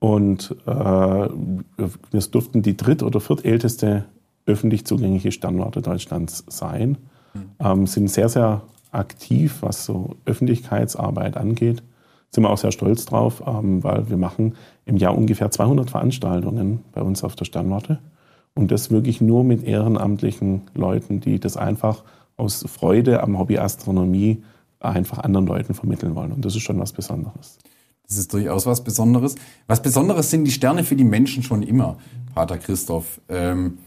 und 0.00 0.54
äh, 0.66 0.70
wir 0.70 2.20
durften 2.30 2.60
die 2.60 2.76
dritt- 2.76 3.02
oder 3.02 3.20
viertälteste 3.20 4.04
öffentlich 4.44 4.84
zugängliche 4.84 5.32
Sternwarte 5.32 5.80
Deutschlands 5.80 6.44
sein. 6.48 6.98
Mhm. 7.32 7.40
Ähm, 7.58 7.86
sind 7.86 8.10
sehr, 8.10 8.28
sehr 8.28 8.62
aktiv, 8.90 9.58
was 9.62 9.86
so 9.86 10.16
Öffentlichkeitsarbeit 10.26 11.38
angeht. 11.38 11.82
Sind 12.34 12.44
wir 12.44 12.50
auch 12.50 12.58
sehr 12.58 12.72
stolz 12.72 13.04
drauf, 13.04 13.42
ähm, 13.46 13.84
weil 13.84 14.08
wir 14.08 14.16
machen 14.16 14.54
im 14.86 14.96
Jahr 14.96 15.16
ungefähr 15.16 15.50
200 15.50 15.90
Veranstaltungen 15.90 16.80
bei 16.92 17.02
uns 17.02 17.22
auf 17.24 17.36
der 17.36 17.44
Sternwarte. 17.44 17.98
Und 18.54 18.70
das 18.70 18.90
wirklich 18.90 19.20
nur 19.20 19.44
mit 19.44 19.64
ehrenamtlichen 19.64 20.62
Leuten, 20.74 21.20
die 21.20 21.40
das 21.40 21.56
einfach 21.56 22.04
aus 22.36 22.64
Freude 22.68 23.22
am 23.22 23.38
Hobby 23.38 23.58
Astronomie 23.58 24.42
einfach 24.80 25.18
anderen 25.18 25.46
Leuten 25.46 25.74
vermitteln 25.74 26.14
wollen. 26.14 26.32
Und 26.32 26.44
das 26.44 26.56
ist 26.56 26.62
schon 26.62 26.78
was 26.78 26.92
Besonderes. 26.92 27.58
Das 28.08 28.18
ist 28.18 28.32
durchaus 28.32 28.66
was 28.66 28.84
Besonderes. 28.84 29.36
Was 29.66 29.80
Besonderes 29.80 30.30
sind 30.30 30.44
die 30.44 30.50
Sterne 30.50 30.84
für 30.84 30.96
die 30.96 31.04
Menschen 31.04 31.42
schon 31.42 31.62
immer, 31.62 31.96
Pater 32.34 32.58
Christoph. 32.58 33.20
Ähm, 33.28 33.78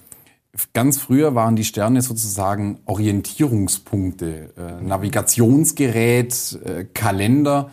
ganz 0.74 0.98
früher 0.98 1.36
waren 1.36 1.56
die 1.56 1.64
Sterne 1.64 2.02
sozusagen 2.02 2.80
Orientierungspunkte, 2.86 4.54
äh, 4.58 4.84
Navigationsgerät, 4.84 6.60
äh, 6.64 6.86
Kalender. 6.86 7.70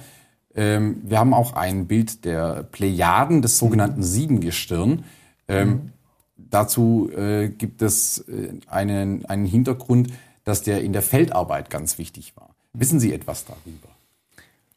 Ähm, 0.54 1.00
wir 1.04 1.18
haben 1.18 1.34
auch 1.34 1.54
ein 1.54 1.86
Bild 1.86 2.24
der 2.24 2.62
Plejaden 2.64 3.42
des 3.42 3.58
sogenannten 3.58 4.02
Siebengestirn. 4.02 5.04
Ähm, 5.48 5.68
mhm. 5.68 5.92
Dazu 6.36 7.10
äh, 7.16 7.48
gibt 7.48 7.82
es 7.82 8.26
äh, 8.28 8.54
einen, 8.66 9.24
einen 9.26 9.46
Hintergrund, 9.46 10.12
dass 10.44 10.62
der 10.62 10.82
in 10.82 10.92
der 10.92 11.02
Feldarbeit 11.02 11.70
ganz 11.70 11.98
wichtig 11.98 12.34
war. 12.36 12.50
Wissen 12.72 13.00
Sie 13.00 13.12
etwas 13.12 13.44
darüber? 13.44 13.88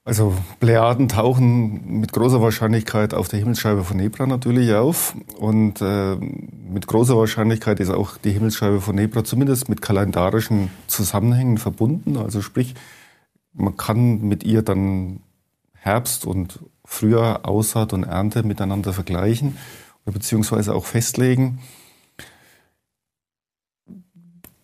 Also 0.07 0.35
Plejaden 0.59 1.09
tauchen 1.09 1.99
mit 1.99 2.13
großer 2.13 2.39
Wahrscheinlichkeit 2.39 3.15
auf 3.15 3.27
der 3.27 3.39
Himmelsscheibe 3.39 3.83
von 3.83 3.97
Nebra 3.97 4.27
natürlich 4.27 4.71
auf. 4.75 5.15
Und 5.39 5.81
äh, 5.81 6.15
mit 6.15 6.85
großer 6.85 7.17
Wahrscheinlichkeit 7.17 7.79
ist 7.79 7.89
auch 7.89 8.17
die 8.17 8.31
Himmelsscheibe 8.31 8.81
von 8.81 8.95
Nebra 8.95 9.23
zumindest 9.23 9.67
mit 9.67 9.81
kalendarischen 9.81 10.69
Zusammenhängen 10.85 11.57
verbunden. 11.57 12.17
Also 12.17 12.41
sprich, 12.41 12.75
man 13.53 13.77
kann 13.77 14.21
mit 14.21 14.43
ihr 14.43 14.61
dann 14.61 15.21
Herbst 15.85 16.25
und 16.25 16.59
Frühjahr, 16.83 17.47
Aussaat 17.47 17.93
und 17.93 18.03
Ernte 18.03 18.43
miteinander 18.43 18.91
vergleichen 18.91 19.57
beziehungsweise 20.11 20.73
auch 20.73 20.85
festlegen. 20.85 21.59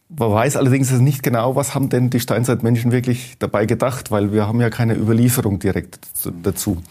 Man 0.09 0.31
weiß 0.31 0.57
allerdings 0.57 0.91
nicht 0.91 1.23
genau, 1.23 1.55
was 1.55 1.73
haben 1.73 1.89
denn 1.89 2.09
die 2.09 2.19
Steinzeitmenschen 2.19 2.91
wirklich 2.91 3.37
dabei 3.39 3.65
gedacht, 3.65 4.11
weil 4.11 4.33
wir 4.33 4.47
haben 4.47 4.59
ja 4.59 4.69
keine 4.69 4.95
Überlieferung 4.95 5.59
direkt 5.59 5.99
dazu. 6.43 6.81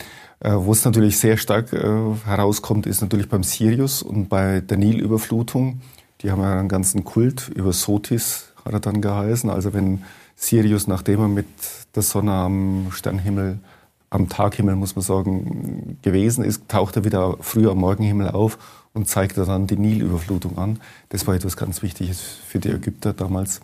Äh, 0.40 0.52
wo 0.54 0.72
es 0.72 0.84
natürlich 0.86 1.18
sehr 1.18 1.36
stark 1.36 1.72
äh, 1.72 2.14
herauskommt, 2.24 2.86
ist 2.86 3.02
natürlich 3.02 3.28
beim 3.28 3.42
Sirius 3.42 4.02
und 4.02 4.28
bei 4.28 4.60
der 4.60 4.78
Nilüberflutung. 4.78 5.82
Die 6.22 6.30
haben 6.30 6.40
ja 6.40 6.58
einen 6.58 6.68
ganzen 6.68 7.04
Kult 7.04 7.50
über 7.54 7.74
Sotis, 7.74 8.52
hat 8.64 8.72
er 8.72 8.80
dann 8.80 9.02
geheißen. 9.02 9.50
Also 9.50 9.74
wenn 9.74 10.02
Sirius, 10.34 10.86
nachdem 10.86 11.20
er 11.20 11.28
mit 11.28 11.46
der 11.94 12.02
Sonne 12.02 12.32
am 12.32 12.86
Sternhimmel, 12.90 13.58
am 14.10 14.28
Taghimmel, 14.28 14.74
muss 14.74 14.96
man 14.96 15.04
sagen, 15.04 15.98
gewesen 16.02 16.44
ist, 16.44 16.68
taucht 16.68 16.96
er 16.96 17.04
wieder 17.04 17.36
früh 17.40 17.68
am 17.68 17.78
Morgenhimmel 17.78 18.28
auf 18.28 18.58
und 18.92 19.08
zeigte 19.08 19.44
dann 19.44 19.68
die 19.68 19.76
Nilüberflutung 19.76 20.58
an. 20.58 20.80
Das 21.10 21.26
war 21.26 21.34
etwas 21.34 21.56
ganz 21.56 21.82
Wichtiges 21.82 22.20
für 22.20 22.58
die 22.58 22.70
Ägypter 22.70 23.12
damals. 23.12 23.60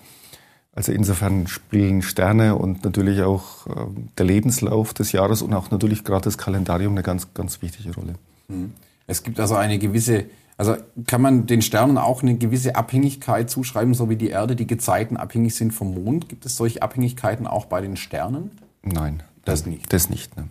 Also 0.73 0.93
insofern 0.93 1.49
spielen 1.49 2.03
Sterne 2.03 2.55
und 2.55 2.85
natürlich 2.85 3.23
auch 3.23 3.67
äh, 3.67 3.73
der 4.19 4.27
Lebenslauf 4.27 4.95
des 4.95 5.11
Jahres 5.13 5.43
und 5.43 5.53
auch 5.55 5.71
natürlich 5.71 6.05
gerade 6.05 6.25
das 6.25 6.39
Kalendarium 6.39 6.93
eine 6.93 7.03
ganz, 7.03 7.33
ganz 7.35 7.63
wichtige 7.63 7.95
Rolle. 7.95 8.15
Mhm. 8.49 8.73
Es 9.07 9.23
gibt 9.23 9.41
also 9.41 9.55
eine 9.55 9.79
gewisse, 9.79 10.27
also 10.59 10.77
kann 11.07 11.23
man 11.23 11.47
den 11.47 11.63
Sternen 11.63 11.97
auch 11.97 12.23
eine 12.23 12.37
gewisse 12.37 12.77
Abhängigkeit 12.77 13.49
zuschreiben, 13.49 13.95
so 13.95 14.11
wie 14.11 14.17
die 14.17 14.29
Erde 14.29 14.55
die 14.55 14.67
Gezeiten 14.67 15.17
abhängig 15.17 15.55
sind 15.55 15.73
vom 15.73 15.95
Mond. 15.95 16.29
Gibt 16.29 16.45
es 16.45 16.57
solche 16.57 16.83
Abhängigkeiten 16.83 17.47
auch 17.47 17.65
bei 17.65 17.81
den 17.81 17.97
Sternen? 17.97 18.51
Nein, 18.83 19.23
das 19.47 19.67
nicht. 19.67 19.93
Das 19.93 20.11
nicht. 20.11 20.37
Ne. 20.37 20.47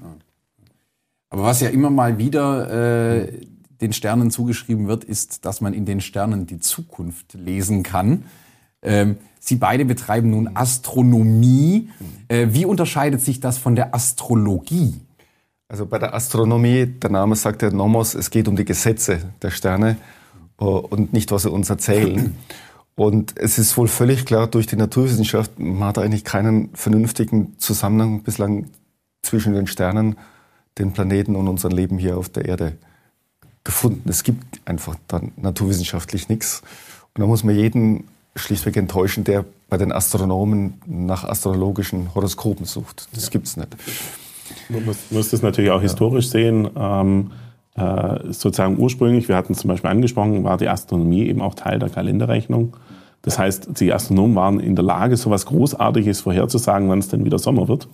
Aber 1.29 1.43
was 1.43 1.61
ja 1.61 1.69
immer 1.69 1.89
mal 1.89 2.17
wieder 2.17 3.21
äh, 3.21 3.45
den 3.81 3.93
Sternen 3.93 4.31
zugeschrieben 4.31 4.87
wird, 4.87 5.03
ist, 5.03 5.45
dass 5.45 5.61
man 5.61 5.73
in 5.73 5.85
den 5.85 6.01
Sternen 6.01 6.47
die 6.47 6.59
Zukunft 6.59 7.33
lesen 7.33 7.83
kann. 7.83 8.25
Ähm, 8.81 9.17
Sie 9.45 9.57
beide 9.57 9.85
betreiben 9.85 10.31
nun 10.31 10.49
Astronomie. 10.55 11.89
Äh, 12.29 12.47
wie 12.49 12.65
unterscheidet 12.65 13.21
sich 13.21 13.39
das 13.39 13.59
von 13.59 13.75
der 13.75 13.93
Astrologie? 13.93 14.95
Also 15.67 15.85
bei 15.85 15.99
der 15.99 16.15
Astronomie, 16.15 16.87
der 16.87 17.11
Name 17.11 17.35
sagt 17.35 17.61
ja 17.61 17.69
Nomos, 17.69 18.15
es 18.15 18.31
geht 18.31 18.47
um 18.47 18.55
die 18.55 18.65
Gesetze 18.65 19.19
der 19.43 19.51
Sterne 19.51 19.97
äh, 20.59 20.63
und 20.63 21.13
nicht, 21.13 21.31
was 21.31 21.43
sie 21.43 21.51
uns 21.51 21.69
erzählen. 21.69 22.35
Und 22.95 23.37
es 23.37 23.59
ist 23.59 23.77
wohl 23.77 23.87
völlig 23.87 24.25
klar, 24.25 24.47
durch 24.47 24.65
die 24.65 24.77
Naturwissenschaft, 24.77 25.59
man 25.59 25.83
hat 25.83 25.99
eigentlich 25.99 26.23
keinen 26.23 26.69
vernünftigen 26.73 27.59
Zusammenhang 27.59 28.23
bislang 28.23 28.67
zwischen 29.25 29.53
den 29.53 29.67
Sternen, 29.67 30.17
den 30.77 30.93
Planeten 30.93 31.35
und 31.35 31.47
unserem 31.47 31.75
Leben 31.75 31.97
hier 31.97 32.17
auf 32.17 32.29
der 32.29 32.45
Erde 32.45 32.73
gefunden. 33.63 34.07
Es 34.09 34.23
gibt 34.23 34.61
einfach 34.65 34.95
dann 35.07 35.31
naturwissenschaftlich 35.37 36.29
nichts. 36.29 36.61
Und 37.13 37.21
da 37.21 37.27
muss 37.27 37.43
man 37.43 37.55
jeden 37.55 38.05
schlichtweg 38.35 38.77
enttäuschen, 38.77 39.23
der 39.23 39.45
bei 39.69 39.77
den 39.77 39.91
Astronomen 39.91 40.81
nach 40.85 41.23
astrologischen 41.23 42.13
Horoskopen 42.13 42.65
sucht. 42.65 43.07
Das 43.13 43.31
gibt 43.31 43.47
es 43.47 43.57
nicht. 43.57 43.69
Man 44.69 44.85
muss, 44.85 44.97
muss, 45.09 45.29
das 45.29 45.41
natürlich 45.41 45.71
auch 45.71 45.81
historisch 45.81 46.29
sehen. 46.29 46.69
Ähm, 46.75 47.31
äh, 47.75 48.31
sozusagen 48.31 48.77
ursprünglich, 48.77 49.27
wir 49.27 49.35
hatten 49.35 49.53
es 49.53 49.59
zum 49.59 49.69
Beispiel 49.69 49.89
angesprochen, 49.89 50.43
war 50.43 50.57
die 50.57 50.69
Astronomie 50.69 51.27
eben 51.27 51.41
auch 51.41 51.55
Teil 51.55 51.79
der 51.79 51.89
Kalenderrechnung. 51.89 52.77
Das 53.21 53.39
heißt, 53.39 53.79
die 53.79 53.91
Astronomen 53.91 54.35
waren 54.35 54.59
in 54.59 54.75
der 54.75 54.85
Lage, 54.85 55.17
so 55.17 55.29
etwas 55.29 55.47
Großartiges 55.47 56.21
vorherzusagen, 56.21 56.87
wann 56.89 56.99
es 56.99 57.07
denn 57.07 57.25
wieder 57.25 57.39
Sommer 57.39 57.67
wird 57.67 57.87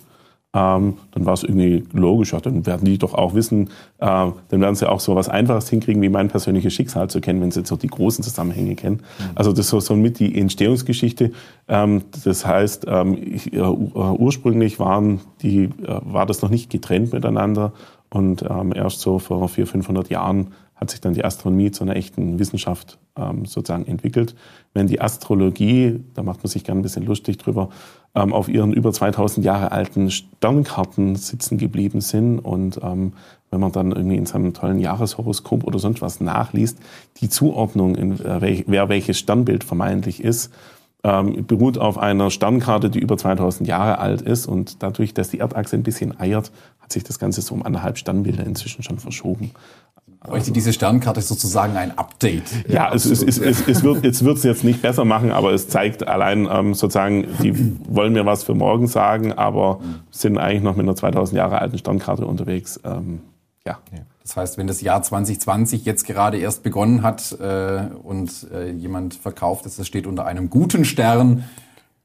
ähm, 0.54 0.98
dann 1.12 1.24
war 1.24 1.32
es 1.32 1.44
irgendwie 1.44 1.84
logisch, 1.92 2.32
ja, 2.32 2.40
dann 2.40 2.66
werden 2.66 2.84
die 2.84 2.98
doch 2.98 3.14
auch 3.14 3.34
wissen, 3.34 3.68
äh, 3.98 4.06
dann 4.06 4.60
werden 4.60 4.74
sie 4.74 4.88
auch 4.88 5.00
so 5.00 5.16
was 5.16 5.30
Einfaches 5.30 5.70
hinkriegen, 5.70 6.02
wie 6.02 6.10
mein 6.10 6.28
persönliches 6.28 6.74
Schicksal 6.74 7.08
zu 7.08 7.22
kennen, 7.22 7.40
wenn 7.40 7.50
sie 7.50 7.64
so 7.64 7.76
die 7.76 7.86
großen 7.86 8.22
Zusammenhänge 8.22 8.74
kennen. 8.74 8.96
Mhm. 8.96 9.30
Also 9.34 9.52
das 9.52 9.60
ist 9.60 9.68
so, 9.68 9.80
so 9.80 9.96
mit 9.96 10.18
die 10.18 10.38
Entstehungsgeschichte. 10.38 11.32
Ähm, 11.68 12.02
das 12.24 12.46
heißt, 12.46 12.84
ähm, 12.86 13.16
ich, 13.18 13.52
äh, 13.54 13.60
ursprünglich 13.60 14.78
waren 14.78 15.20
die, 15.40 15.64
äh, 15.64 15.70
war 16.02 16.26
das 16.26 16.42
noch 16.42 16.50
nicht 16.50 16.68
getrennt 16.68 17.14
miteinander 17.14 17.72
und 18.10 18.42
ähm, 18.42 18.72
erst 18.74 19.00
so 19.00 19.18
vor 19.18 19.48
400, 19.48 19.72
500 19.72 20.10
Jahren 20.10 20.48
hat 20.82 20.90
sich 20.90 21.00
dann 21.00 21.14
die 21.14 21.24
Astronomie 21.24 21.70
zu 21.70 21.84
einer 21.84 21.96
echten 21.96 22.38
Wissenschaft 22.38 22.98
ähm, 23.16 23.46
sozusagen 23.46 23.86
entwickelt. 23.86 24.34
Wenn 24.74 24.86
die 24.86 25.00
Astrologie, 25.00 26.00
da 26.14 26.22
macht 26.22 26.42
man 26.42 26.50
sich 26.50 26.64
gerne 26.64 26.80
ein 26.80 26.82
bisschen 26.82 27.06
lustig 27.06 27.38
drüber, 27.38 27.70
ähm, 28.14 28.32
auf 28.32 28.48
ihren 28.48 28.72
über 28.72 28.92
2000 28.92 29.46
Jahre 29.46 29.72
alten 29.72 30.10
Sternkarten 30.10 31.16
sitzen 31.16 31.56
geblieben 31.56 32.00
sind 32.00 32.40
und 32.40 32.80
ähm, 32.82 33.12
wenn 33.50 33.60
man 33.60 33.72
dann 33.72 33.92
irgendwie 33.92 34.16
in 34.16 34.26
seinem 34.26 34.54
tollen 34.54 34.78
Jahreshoroskop 34.78 35.64
oder 35.64 35.78
sonst 35.78 36.02
was 36.02 36.20
nachliest, 36.20 36.78
die 37.20 37.28
Zuordnung, 37.28 37.94
in, 37.94 38.20
äh, 38.20 38.64
wer 38.66 38.88
welches 38.88 39.18
Sternbild 39.18 39.64
vermeintlich 39.64 40.22
ist, 40.22 40.52
ähm, 41.04 41.46
beruht 41.46 41.78
auf 41.78 41.98
einer 41.98 42.30
Sternkarte, 42.30 42.88
die 42.88 43.00
über 43.00 43.16
2000 43.16 43.68
Jahre 43.68 43.98
alt 43.98 44.22
ist 44.22 44.46
und 44.46 44.82
dadurch, 44.82 45.14
dass 45.14 45.30
die 45.30 45.40
Erdachse 45.40 45.76
ein 45.76 45.82
bisschen 45.82 46.18
eiert, 46.18 46.52
hat 46.80 46.92
sich 46.92 47.02
das 47.02 47.18
Ganze 47.18 47.42
so 47.42 47.54
um 47.54 47.64
anderthalb 47.64 47.98
Sternbilder 47.98 48.44
inzwischen 48.46 48.82
schon 48.82 48.98
verschoben. 48.98 49.50
Bräuchte 50.24 50.52
diese 50.52 50.72
Sternkarte 50.72 51.20
sozusagen 51.20 51.76
ein 51.76 51.98
Update? 51.98 52.44
Ja, 52.68 52.74
ja 52.74 52.94
es, 52.94 53.06
es, 53.06 53.22
es, 53.22 53.38
es, 53.38 53.66
es 53.66 53.82
wird 53.82 54.04
es 54.04 54.24
wird's 54.24 54.44
jetzt 54.44 54.62
nicht 54.62 54.80
besser 54.80 55.04
machen, 55.04 55.32
aber 55.32 55.52
es 55.52 55.68
zeigt 55.68 56.06
allein 56.06 56.48
ähm, 56.50 56.74
sozusagen, 56.74 57.26
die 57.42 57.76
wollen 57.88 58.12
mir 58.12 58.24
was 58.24 58.44
für 58.44 58.54
morgen 58.54 58.86
sagen, 58.86 59.32
aber 59.32 59.80
sind 60.10 60.38
eigentlich 60.38 60.62
noch 60.62 60.76
mit 60.76 60.84
einer 60.84 60.94
2000 60.94 61.36
Jahre 61.36 61.60
alten 61.60 61.78
Sternkarte 61.78 62.24
unterwegs. 62.26 62.78
Ähm, 62.84 63.20
ja. 63.66 63.78
Das 64.22 64.36
heißt, 64.36 64.58
wenn 64.58 64.66
das 64.66 64.80
Jahr 64.80 65.02
2020 65.02 65.84
jetzt 65.84 66.06
gerade 66.06 66.38
erst 66.38 66.62
begonnen 66.62 67.02
hat 67.02 67.32
äh, 67.40 67.86
und 68.02 68.48
äh, 68.52 68.70
jemand 68.70 69.14
verkauft 69.14 69.66
es, 69.66 69.76
das 69.76 69.86
steht 69.86 70.06
unter 70.06 70.26
einem 70.26 70.50
guten 70.50 70.84
Stern, 70.84 71.44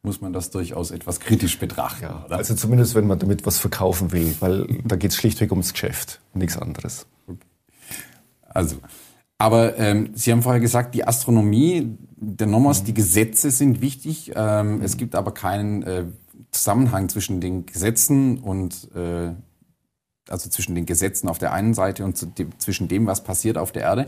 muss 0.02 0.22
man 0.22 0.34
das 0.34 0.50
durchaus 0.50 0.92
etwas 0.92 1.20
kritisch 1.20 1.60
betrachten. 1.60 2.04
Ja, 2.04 2.26
also 2.30 2.56
zumindest, 2.56 2.96
wenn 2.96 3.08
man 3.08 3.20
damit 3.20 3.46
was 3.46 3.60
verkaufen 3.60 4.12
will, 4.12 4.36
weil 4.40 4.68
da 4.86 4.96
geht 4.96 5.12
es 5.12 5.18
schlichtweg 5.18 5.52
ums 5.52 5.74
Geschäft, 5.74 6.22
nichts 6.34 6.58
anderes. 6.58 7.06
Also, 8.50 8.78
aber 9.38 9.78
ähm, 9.78 10.12
Sie 10.14 10.32
haben 10.32 10.42
vorher 10.42 10.62
gesagt, 10.62 10.96
die 10.96 11.08
Astronomie, 11.08 11.98
der 12.16 12.48
Nomos, 12.48 12.82
mhm. 12.82 12.86
die 12.86 12.94
Gesetze 12.94 13.52
sind 13.52 13.82
wichtig. 13.82 14.32
Ähm, 14.36 14.78
mhm. 14.78 14.82
Es 14.82 14.98
gibt 14.98 15.16
aber 15.16 15.34
keinen 15.34 15.84
äh, 15.84 16.06
Zusammenhang 16.52 17.10
zwischen 17.10 17.40
den 17.40 17.66
Gesetzen 17.66 18.40
und 18.40 18.90
äh, 18.96 19.32
also 20.30 20.50
zwischen 20.50 20.76
den 20.76 20.86
Gesetzen 20.86 21.30
auf 21.30 21.38
der 21.38 21.54
einen 21.54 21.74
Seite 21.74 22.04
und 22.04 22.38
dem, 22.38 22.58
zwischen 22.60 22.88
dem, 22.88 23.06
was 23.06 23.24
passiert 23.24 23.58
auf 23.58 23.72
der 23.72 23.84
Erde. 23.84 24.08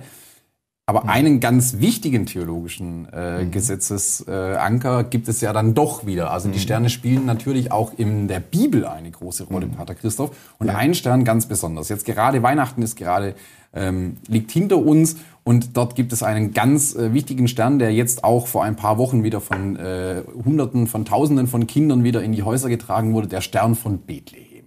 Aber 0.89 1.03
mhm. 1.03 1.09
einen 1.09 1.39
ganz 1.39 1.77
wichtigen 1.77 2.25
theologischen 2.25 3.07
äh, 3.13 3.43
mhm. 3.43 3.51
Gesetzesanker 3.51 5.03
gibt 5.03 5.27
es 5.27 5.39
ja 5.39 5.53
dann 5.53 5.75
doch 5.75 6.07
wieder. 6.07 6.31
Also 6.31 6.49
die 6.49 6.57
mhm. 6.57 6.61
Sterne 6.61 6.89
spielen 6.89 7.27
natürlich 7.27 7.71
auch 7.71 7.93
in 7.95 8.27
der 8.27 8.39
Bibel 8.39 8.87
eine 8.87 9.11
große 9.11 9.43
Rolle, 9.43 9.67
mhm. 9.67 9.73
Pater 9.73 9.93
Christoph. 9.93 10.31
Und 10.57 10.67
ja. 10.67 10.75
ein 10.75 10.95
Stern 10.95 11.23
ganz 11.25 11.45
besonders. 11.45 11.89
Jetzt 11.89 12.05
gerade 12.05 12.41
Weihnachten 12.41 12.81
ist 12.81 12.95
gerade 12.95 13.35
ähm, 13.73 14.17
liegt 14.27 14.51
hinter 14.51 14.77
uns 14.77 15.17
und 15.43 15.77
dort 15.77 15.95
gibt 15.95 16.13
es 16.13 16.23
einen 16.23 16.53
ganz 16.53 16.95
äh, 16.95 17.13
wichtigen 17.13 17.47
Stern, 17.47 17.79
der 17.79 17.93
jetzt 17.93 18.23
auch 18.23 18.47
vor 18.47 18.63
ein 18.63 18.75
paar 18.75 18.97
Wochen 18.97 19.23
wieder 19.23 19.41
von 19.41 19.75
äh, 19.77 20.23
Hunderten, 20.45 20.87
von 20.87 21.05
Tausenden 21.05 21.47
von 21.47 21.67
Kindern 21.67 22.03
wieder 22.03 22.21
in 22.21 22.31
die 22.31 22.43
Häuser 22.43 22.69
getragen 22.69 23.13
wurde, 23.13 23.27
der 23.27 23.41
Stern 23.41 23.75
von 23.75 23.99
Bethlehem. 23.99 24.65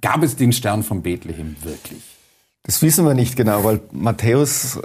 Gab 0.00 0.22
es 0.22 0.36
den 0.36 0.52
Stern 0.52 0.82
von 0.82 1.02
Bethlehem 1.02 1.56
wirklich? 1.62 2.02
Das 2.64 2.82
wissen 2.82 3.04
wir 3.04 3.14
nicht 3.14 3.36
genau, 3.36 3.64
weil 3.64 3.80
Matthäus 3.92 4.76
äh, 4.76 4.80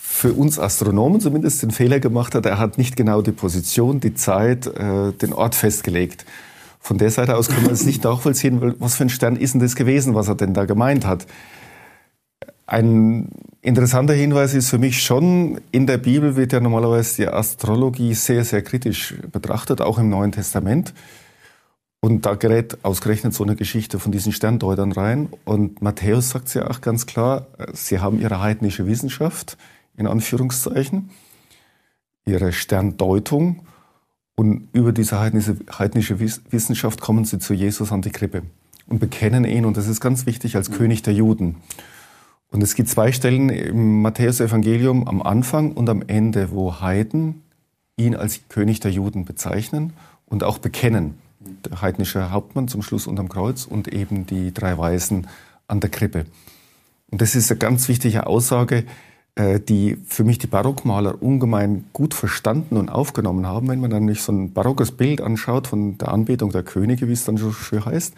für 0.00 0.32
uns 0.34 0.58
Astronomen 0.58 1.20
zumindest 1.20 1.62
den 1.62 1.70
Fehler 1.70 2.00
gemacht 2.00 2.34
hat. 2.34 2.44
Er 2.44 2.58
hat 2.58 2.76
nicht 2.76 2.96
genau 2.96 3.22
die 3.22 3.32
Position, 3.32 4.00
die 4.00 4.12
Zeit, 4.14 4.66
äh, 4.66 5.12
den 5.12 5.32
Ort 5.32 5.54
festgelegt. 5.54 6.26
Von 6.80 6.98
der 6.98 7.10
Seite 7.10 7.36
aus 7.36 7.48
kann 7.48 7.62
man 7.62 7.72
es 7.72 7.86
nicht 7.86 8.04
nachvollziehen, 8.04 8.74
was 8.78 8.96
für 8.96 9.04
ein 9.04 9.08
Stern 9.08 9.36
ist 9.36 9.54
denn 9.54 9.60
das 9.60 9.76
gewesen, 9.76 10.14
was 10.14 10.28
er 10.28 10.34
denn 10.34 10.52
da 10.52 10.64
gemeint 10.66 11.06
hat. 11.06 11.26
Ein 12.70 13.30
interessanter 13.62 14.14
Hinweis 14.14 14.54
ist 14.54 14.70
für 14.70 14.78
mich 14.78 15.02
schon, 15.02 15.60
in 15.72 15.88
der 15.88 15.98
Bibel 15.98 16.36
wird 16.36 16.52
ja 16.52 16.60
normalerweise 16.60 17.16
die 17.16 17.26
Astrologie 17.26 18.14
sehr, 18.14 18.44
sehr 18.44 18.62
kritisch 18.62 19.16
betrachtet, 19.32 19.80
auch 19.80 19.98
im 19.98 20.08
Neuen 20.08 20.30
Testament. 20.30 20.94
Und 21.98 22.26
da 22.26 22.36
gerät 22.36 22.78
ausgerechnet 22.84 23.34
so 23.34 23.42
eine 23.42 23.56
Geschichte 23.56 23.98
von 23.98 24.12
diesen 24.12 24.32
Sterndeutern 24.32 24.92
rein. 24.92 25.30
Und 25.44 25.82
Matthäus 25.82 26.30
sagt 26.30 26.54
ja 26.54 26.70
auch 26.70 26.80
ganz 26.80 27.06
klar, 27.06 27.48
sie 27.72 27.98
haben 27.98 28.20
ihre 28.20 28.40
heidnische 28.40 28.86
Wissenschaft, 28.86 29.58
in 29.96 30.06
Anführungszeichen, 30.06 31.10
ihre 32.24 32.52
Sterndeutung. 32.52 33.66
Und 34.36 34.68
über 34.72 34.92
diese 34.92 35.18
heidnische, 35.18 35.56
heidnische 35.76 36.20
Wissenschaft 36.20 37.00
kommen 37.00 37.24
sie 37.24 37.40
zu 37.40 37.52
Jesus 37.52 37.90
an 37.90 38.02
die 38.02 38.12
Krippe 38.12 38.42
und 38.86 39.00
bekennen 39.00 39.44
ihn, 39.44 39.64
und 39.64 39.76
das 39.76 39.88
ist 39.88 40.00
ganz 40.00 40.24
wichtig, 40.24 40.54
als 40.54 40.70
König 40.70 41.02
der 41.02 41.14
Juden. 41.14 41.56
Und 42.50 42.62
es 42.62 42.74
gibt 42.74 42.88
zwei 42.88 43.12
Stellen 43.12 43.48
im 43.48 44.02
Matthäus-Evangelium 44.02 45.06
am 45.06 45.22
Anfang 45.22 45.72
und 45.72 45.88
am 45.88 46.02
Ende, 46.06 46.50
wo 46.50 46.80
Heiden 46.80 47.42
ihn 47.96 48.16
als 48.16 48.40
König 48.48 48.80
der 48.80 48.90
Juden 48.90 49.24
bezeichnen 49.24 49.92
und 50.26 50.42
auch 50.42 50.58
bekennen 50.58 51.14
der 51.40 51.80
heidnische 51.80 52.30
Hauptmann 52.30 52.68
zum 52.68 52.82
Schluss 52.82 53.06
unterm 53.06 53.28
Kreuz 53.28 53.64
und 53.64 53.88
eben 53.88 54.26
die 54.26 54.52
drei 54.52 54.76
Weisen 54.76 55.26
an 55.68 55.80
der 55.80 55.90
Krippe. 55.90 56.26
Und 57.10 57.22
das 57.22 57.34
ist 57.34 57.50
eine 57.50 57.58
ganz 57.58 57.88
wichtige 57.88 58.26
Aussage, 58.26 58.84
äh, 59.34 59.58
die 59.60 59.96
für 60.06 60.24
mich 60.24 60.38
die 60.38 60.46
Barockmaler 60.46 61.22
ungemein 61.22 61.84
gut 61.92 62.14
verstanden 62.14 62.76
und 62.76 62.88
aufgenommen 62.88 63.46
haben, 63.46 63.68
wenn 63.68 63.80
man 63.80 64.04
nicht 64.04 64.22
so 64.22 64.32
ein 64.32 64.52
barockes 64.52 64.92
Bild 64.92 65.20
anschaut 65.20 65.66
von 65.66 65.98
der 65.98 66.08
Anbetung 66.08 66.50
der 66.50 66.62
Könige, 66.62 67.08
wie 67.08 67.12
es 67.12 67.24
dann 67.24 67.36
so 67.36 67.52
schön 67.52 67.84
heißt. 67.84 68.14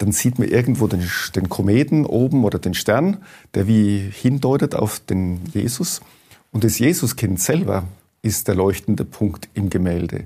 Dann 0.00 0.12
sieht 0.12 0.38
man 0.38 0.48
irgendwo 0.48 0.86
den, 0.86 1.06
den 1.36 1.50
Kometen 1.50 2.06
oben 2.06 2.44
oder 2.44 2.58
den 2.58 2.72
Stern, 2.72 3.18
der 3.54 3.66
wie 3.66 3.98
hindeutet 4.10 4.74
auf 4.74 4.98
den 4.98 5.44
Jesus. 5.52 6.00
Und 6.52 6.64
das 6.64 6.78
Jesuskind 6.78 7.38
selber 7.38 7.84
ist 8.22 8.48
der 8.48 8.54
leuchtende 8.54 9.04
Punkt 9.04 9.50
im 9.52 9.68
Gemälde. 9.68 10.24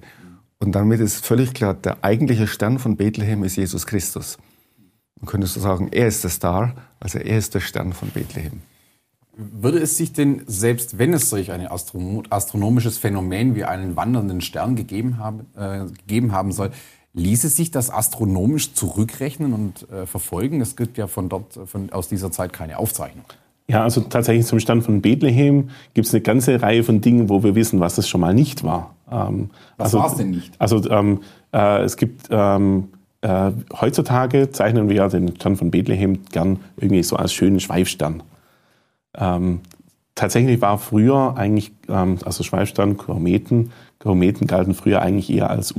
Und 0.60 0.76
damit 0.76 1.00
ist 1.00 1.26
völlig 1.26 1.54
klar, 1.54 1.74
der 1.74 2.04
eigentliche 2.04 2.46
Stern 2.46 2.78
von 2.78 2.96
Bethlehem 2.96 3.42
ist 3.42 3.56
Jesus 3.56 3.84
Christus. 3.84 4.38
Man 5.20 5.26
könnte 5.26 5.48
so 5.48 5.58
sagen, 5.58 5.88
er 5.90 6.06
ist 6.06 6.22
der 6.22 6.30
Star, 6.30 6.76
also 7.00 7.18
er 7.18 7.36
ist 7.36 7.56
der 7.56 7.60
Stern 7.60 7.92
von 7.94 8.10
Bethlehem. 8.10 8.62
Würde 9.36 9.80
es 9.80 9.96
sich 9.96 10.12
denn, 10.12 10.42
selbst 10.46 10.98
wenn 10.98 11.12
es 11.12 11.30
solch 11.30 11.50
ein 11.50 11.66
astronomisches 11.66 12.98
Phänomen 12.98 13.56
wie 13.56 13.64
einen 13.64 13.96
wandernden 13.96 14.40
Stern 14.40 14.76
gegeben 14.76 15.18
haben, 15.18 15.46
äh, 15.56 15.86
gegeben 15.86 16.30
haben 16.30 16.52
soll, 16.52 16.70
ließe 17.14 17.48
sich 17.48 17.70
das 17.70 17.90
astronomisch 17.90 18.74
zurückrechnen 18.74 19.52
und 19.52 19.90
äh, 19.90 20.06
verfolgen? 20.06 20.60
Es 20.60 20.76
gibt 20.76 20.98
ja 20.98 21.06
von 21.06 21.28
dort, 21.28 21.58
von, 21.66 21.90
aus 21.92 22.08
dieser 22.08 22.30
Zeit 22.30 22.52
keine 22.52 22.78
Aufzeichnung. 22.78 23.24
Ja, 23.66 23.82
also 23.82 24.02
tatsächlich 24.02 24.46
zum 24.46 24.60
Stand 24.60 24.84
von 24.84 25.00
Bethlehem 25.00 25.70
gibt 25.94 26.06
es 26.06 26.12
eine 26.12 26.20
ganze 26.20 26.60
Reihe 26.60 26.82
von 26.84 27.00
Dingen, 27.00 27.30
wo 27.30 27.42
wir 27.42 27.54
wissen, 27.54 27.80
was 27.80 27.96
es 27.96 28.08
schon 28.08 28.20
mal 28.20 28.34
nicht 28.34 28.62
war. 28.62 28.94
Ähm, 29.10 29.50
was 29.78 29.86
also, 29.86 29.98
war 30.00 30.06
es 30.08 30.16
denn 30.16 30.30
nicht? 30.32 30.52
Also 30.58 30.90
ähm, 30.90 31.20
äh, 31.52 31.82
es 31.82 31.96
gibt 31.96 32.28
ähm, 32.30 32.88
äh, 33.22 33.52
heutzutage 33.80 34.50
zeichnen 34.50 34.90
wir 34.90 34.96
ja 34.96 35.08
den 35.08 35.34
Stern 35.36 35.56
von 35.56 35.70
Bethlehem 35.70 36.26
gern 36.30 36.58
irgendwie 36.76 37.02
so 37.02 37.16
als 37.16 37.32
schönen 37.32 37.58
Schweifstern. 37.58 38.22
Ähm, 39.16 39.60
tatsächlich 40.14 40.60
war 40.60 40.76
früher 40.78 41.34
eigentlich, 41.38 41.72
ähm, 41.88 42.18
also 42.22 42.42
Schweifstern, 42.42 42.98
Kometen, 42.98 43.72
Kometen 43.98 44.46
galten 44.46 44.74
früher 44.74 45.00
eigentlich 45.00 45.30
eher 45.30 45.48
als 45.48 45.72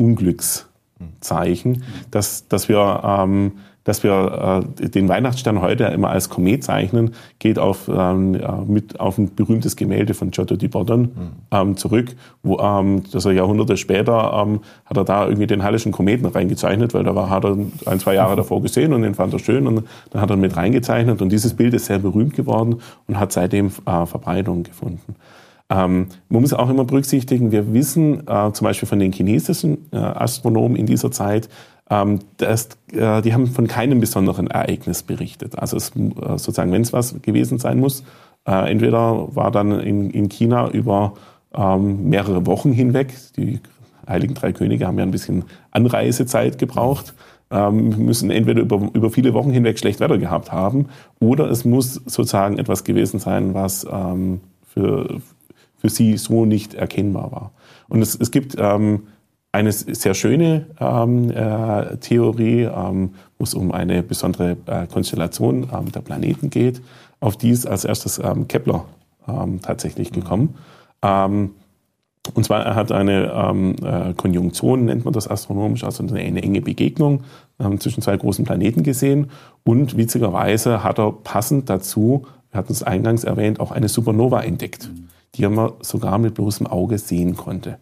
Unglückszeichen, 0.99 1.84
dass, 2.12 2.47
dass 2.47 2.69
wir 2.69 3.01
ähm, 3.03 3.53
dass 3.84 4.01
wir 4.01 4.63
äh, 4.79 4.89
den 4.89 5.08
Weihnachtsstern 5.08 5.62
heute 5.62 5.84
immer 5.84 6.10
als 6.10 6.29
Komet 6.29 6.63
zeichnen, 6.63 7.13
geht 7.38 7.60
auf, 7.60 7.88
ähm, 7.88 8.41
mit, 8.65 8.99
auf 8.99 9.19
ein 9.19 9.36
berühmtes 9.36 9.75
Gemälde 9.75 10.15
von 10.15 10.31
Giotto 10.31 10.55
di 10.55 10.67
Bordon 10.67 11.01
mhm. 11.01 11.10
ähm, 11.51 11.77
zurück, 11.77 12.15
wo 12.41 12.58
ähm, 12.58 13.03
er 13.13 13.31
Jahrhunderte 13.31 13.77
später 13.77 14.43
ähm, 14.43 14.62
hat 14.88 14.97
er 14.97 15.03
da 15.03 15.27
irgendwie 15.27 15.45
den 15.45 15.62
Hallischen 15.62 15.91
Kometen 15.91 16.25
reingezeichnet, 16.25 16.95
weil 16.95 17.03
da 17.03 17.13
war, 17.13 17.29
hat 17.29 17.45
er 17.45 17.55
ein, 17.86 17.99
zwei 17.99 18.15
Jahre 18.15 18.36
davor 18.36 18.63
gesehen 18.63 18.91
und 18.91 19.03
den 19.03 19.13
fand 19.13 19.34
er 19.34 19.39
schön 19.39 19.67
und 19.67 19.84
dann 20.10 20.21
hat 20.21 20.31
er 20.31 20.38
mit 20.38 20.58
reingezeichnet 20.58 21.21
und 21.21 21.31
dieses 21.31 21.53
Bild 21.53 21.75
ist 21.75 21.86
sehr 21.86 21.99
berühmt 21.99 22.34
geworden 22.34 22.77
und 23.08 23.19
hat 23.19 23.34
seitdem 23.34 23.67
äh, 23.67 24.05
Verbreitung 24.08 24.63
gefunden. 24.63 25.15
Ähm, 25.69 26.08
man 26.30 26.41
muss 26.41 26.54
auch 26.54 26.69
immer 26.69 26.86
berücksichtigen, 26.86 27.51
wir 27.51 27.73
wissen 27.73 28.28
äh, 28.28 28.51
zum 28.51 28.65
Beispiel 28.65 28.88
von 28.88 28.99
den 28.99 29.12
chinesischen 29.12 29.88
äh, 29.91 29.97
Astronomen 29.97 30.75
in 30.75 30.86
dieser 30.86 31.12
Zeit, 31.12 31.49
ähm, 31.89 32.19
das, 32.38 32.69
äh, 32.91 33.21
die 33.21 33.34
haben 33.34 33.47
von 33.47 33.67
keinem 33.67 33.99
besonderen 33.99 34.47
Ereignis 34.47 35.04
berichtet. 35.04 35.58
Also 35.58 35.78
es, 35.78 35.91
äh, 35.95 36.38
sozusagen, 36.38 36.71
wenn 36.71 36.82
es 36.82 36.93
was 36.93 37.21
gewesen 37.21 37.58
sein 37.58 37.80
muss, 37.80 38.04
äh, 38.47 38.71
entweder 38.71 39.36
war 39.36 39.51
dann 39.51 39.80
in, 39.80 40.10
in 40.12 40.30
China 40.30 40.69
über 40.69 41.13
ähm, 41.54 42.10
mehrere 42.10 42.45
Wochen 42.45 42.71
hinweg, 42.71 43.13
die 43.38 43.60
Heiligen 44.08 44.36
Drei 44.36 44.54
Könige 44.54 44.86
haben 44.86 44.99
ja 44.99 45.04
ein 45.04 45.12
bisschen 45.12 45.45
Anreisezeit 45.71 46.60
gebraucht, 46.60 47.15
ähm, 47.49 48.06
müssen 48.06 48.30
entweder 48.30 48.62
über, 48.62 48.89
über 48.93 49.10
viele 49.10 49.34
Wochen 49.34 49.51
hinweg 49.51 49.80
schlecht 49.80 49.99
Wetter 49.99 50.17
gehabt 50.17 50.51
haben, 50.51 50.88
oder 51.19 51.49
es 51.49 51.65
muss 51.65 51.95
sozusagen 51.95 52.60
etwas 52.60 52.84
gewesen 52.84 53.19
sein, 53.19 53.54
was 53.54 53.86
ähm, 53.91 54.41
für, 54.73 55.21
für 55.86 55.89
sie 55.89 56.17
so 56.17 56.45
nicht 56.45 56.74
erkennbar 56.74 57.32
war. 57.32 57.52
Und 57.88 58.02
es, 58.02 58.15
es 58.15 58.32
gibt 58.32 58.56
ähm, 58.58 59.04
eine 59.52 59.71
sehr 59.71 60.15
schöne 60.15 60.65
ähm, 60.80 61.30
äh, 61.30 61.98
Theorie, 61.98 62.63
ähm, 62.63 63.12
wo 63.38 63.43
es 63.43 63.54
um 63.54 63.71
eine 63.71 64.02
besondere 64.02 64.58
äh, 64.65 64.88
Konstellation 64.88 65.69
ähm, 65.71 65.91
der 65.91 66.02
Planeten 66.02 66.50
geht. 66.50 66.82
Auf 67.19 67.38
die 67.38 67.52
ist 67.52 67.67
als 67.67 67.86
erstes 67.86 68.17
ähm, 68.17 68.48
Kepler 68.48 68.86
ähm, 69.28 69.62
tatsächlich 69.62 70.10
mhm. 70.10 70.15
gekommen. 70.15 70.56
Ähm, 71.04 71.52
und 72.34 72.43
zwar 72.43 72.65
er 72.65 72.74
hat 72.74 72.91
eine 72.91 73.32
ähm, 73.32 73.76
äh, 73.84 74.13
Konjunktion, 74.15 74.86
nennt 74.86 75.06
man 75.06 75.13
das 75.13 75.30
astronomisch, 75.30 75.84
also 75.84 76.02
eine, 76.02 76.19
eine 76.19 76.41
enge 76.41 76.62
Begegnung 76.62 77.21
ähm, 77.60 77.80
zwischen 77.80 78.02
zwei 78.02 78.17
großen 78.17 78.43
Planeten 78.43 78.82
gesehen. 78.82 79.30
Und 79.63 79.95
witzigerweise 79.95 80.84
hat 80.84 80.98
er 80.98 81.12
passend 81.12 81.69
dazu, 81.69 82.26
wir 82.50 82.58
hatten 82.58 82.74
es 82.74 82.82
eingangs 82.82 83.24
erwähnt, 83.24 83.60
auch 83.60 83.71
eine 83.71 83.88
Supernova 83.88 84.41
entdeckt, 84.41 84.89
mhm. 84.91 85.10
Die 85.38 85.48
man 85.48 85.74
sogar 85.82 86.17
mit 86.17 86.34
bloßem 86.36 86.67
Auge 86.67 86.98
sehen 86.98 87.36
konnte. 87.36 87.78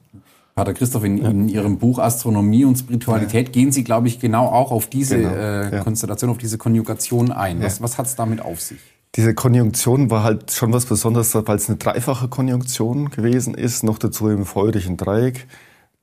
Pater 0.56 0.74
Christoph, 0.74 1.04
in, 1.04 1.18
in 1.26 1.50
Ihrem 1.50 1.80
Buch 1.80 1.98
Astronomie 1.98 2.66
und 2.66 2.78
Spiritualität 2.78 3.54
gehen 3.54 3.72
Sie, 3.72 3.84
glaube 3.84 4.08
ich, 4.08 4.20
genau 4.20 4.46
auch 4.46 4.72
auf 4.72 4.88
diese 4.88 5.18
genau, 5.18 5.34
äh, 5.34 5.76
ja. 5.76 5.84
Konstellation, 5.84 6.30
auf 6.30 6.38
diese 6.38 6.60
Konjugation 6.60 7.32
ein. 7.32 7.62
Was, 7.62 7.82
was 7.82 7.98
hat 7.98 8.06
es 8.06 8.16
damit 8.16 8.42
auf 8.42 8.62
sich? 8.62 8.80
Diese 9.16 9.34
Konjunktion 9.34 10.12
war 10.12 10.24
halt 10.24 10.52
schon 10.52 10.74
was 10.74 10.86
Besonderes, 10.86 11.34
weil 11.34 11.56
es 11.56 11.70
eine 11.70 11.78
dreifache 11.78 12.28
Konjunktion 12.28 13.10
gewesen 13.10 13.56
ist, 13.56 13.84
noch 13.84 13.98
dazu 13.98 14.30
im 14.30 14.46
feurigen 14.46 14.98
Dreieck, 14.98 15.48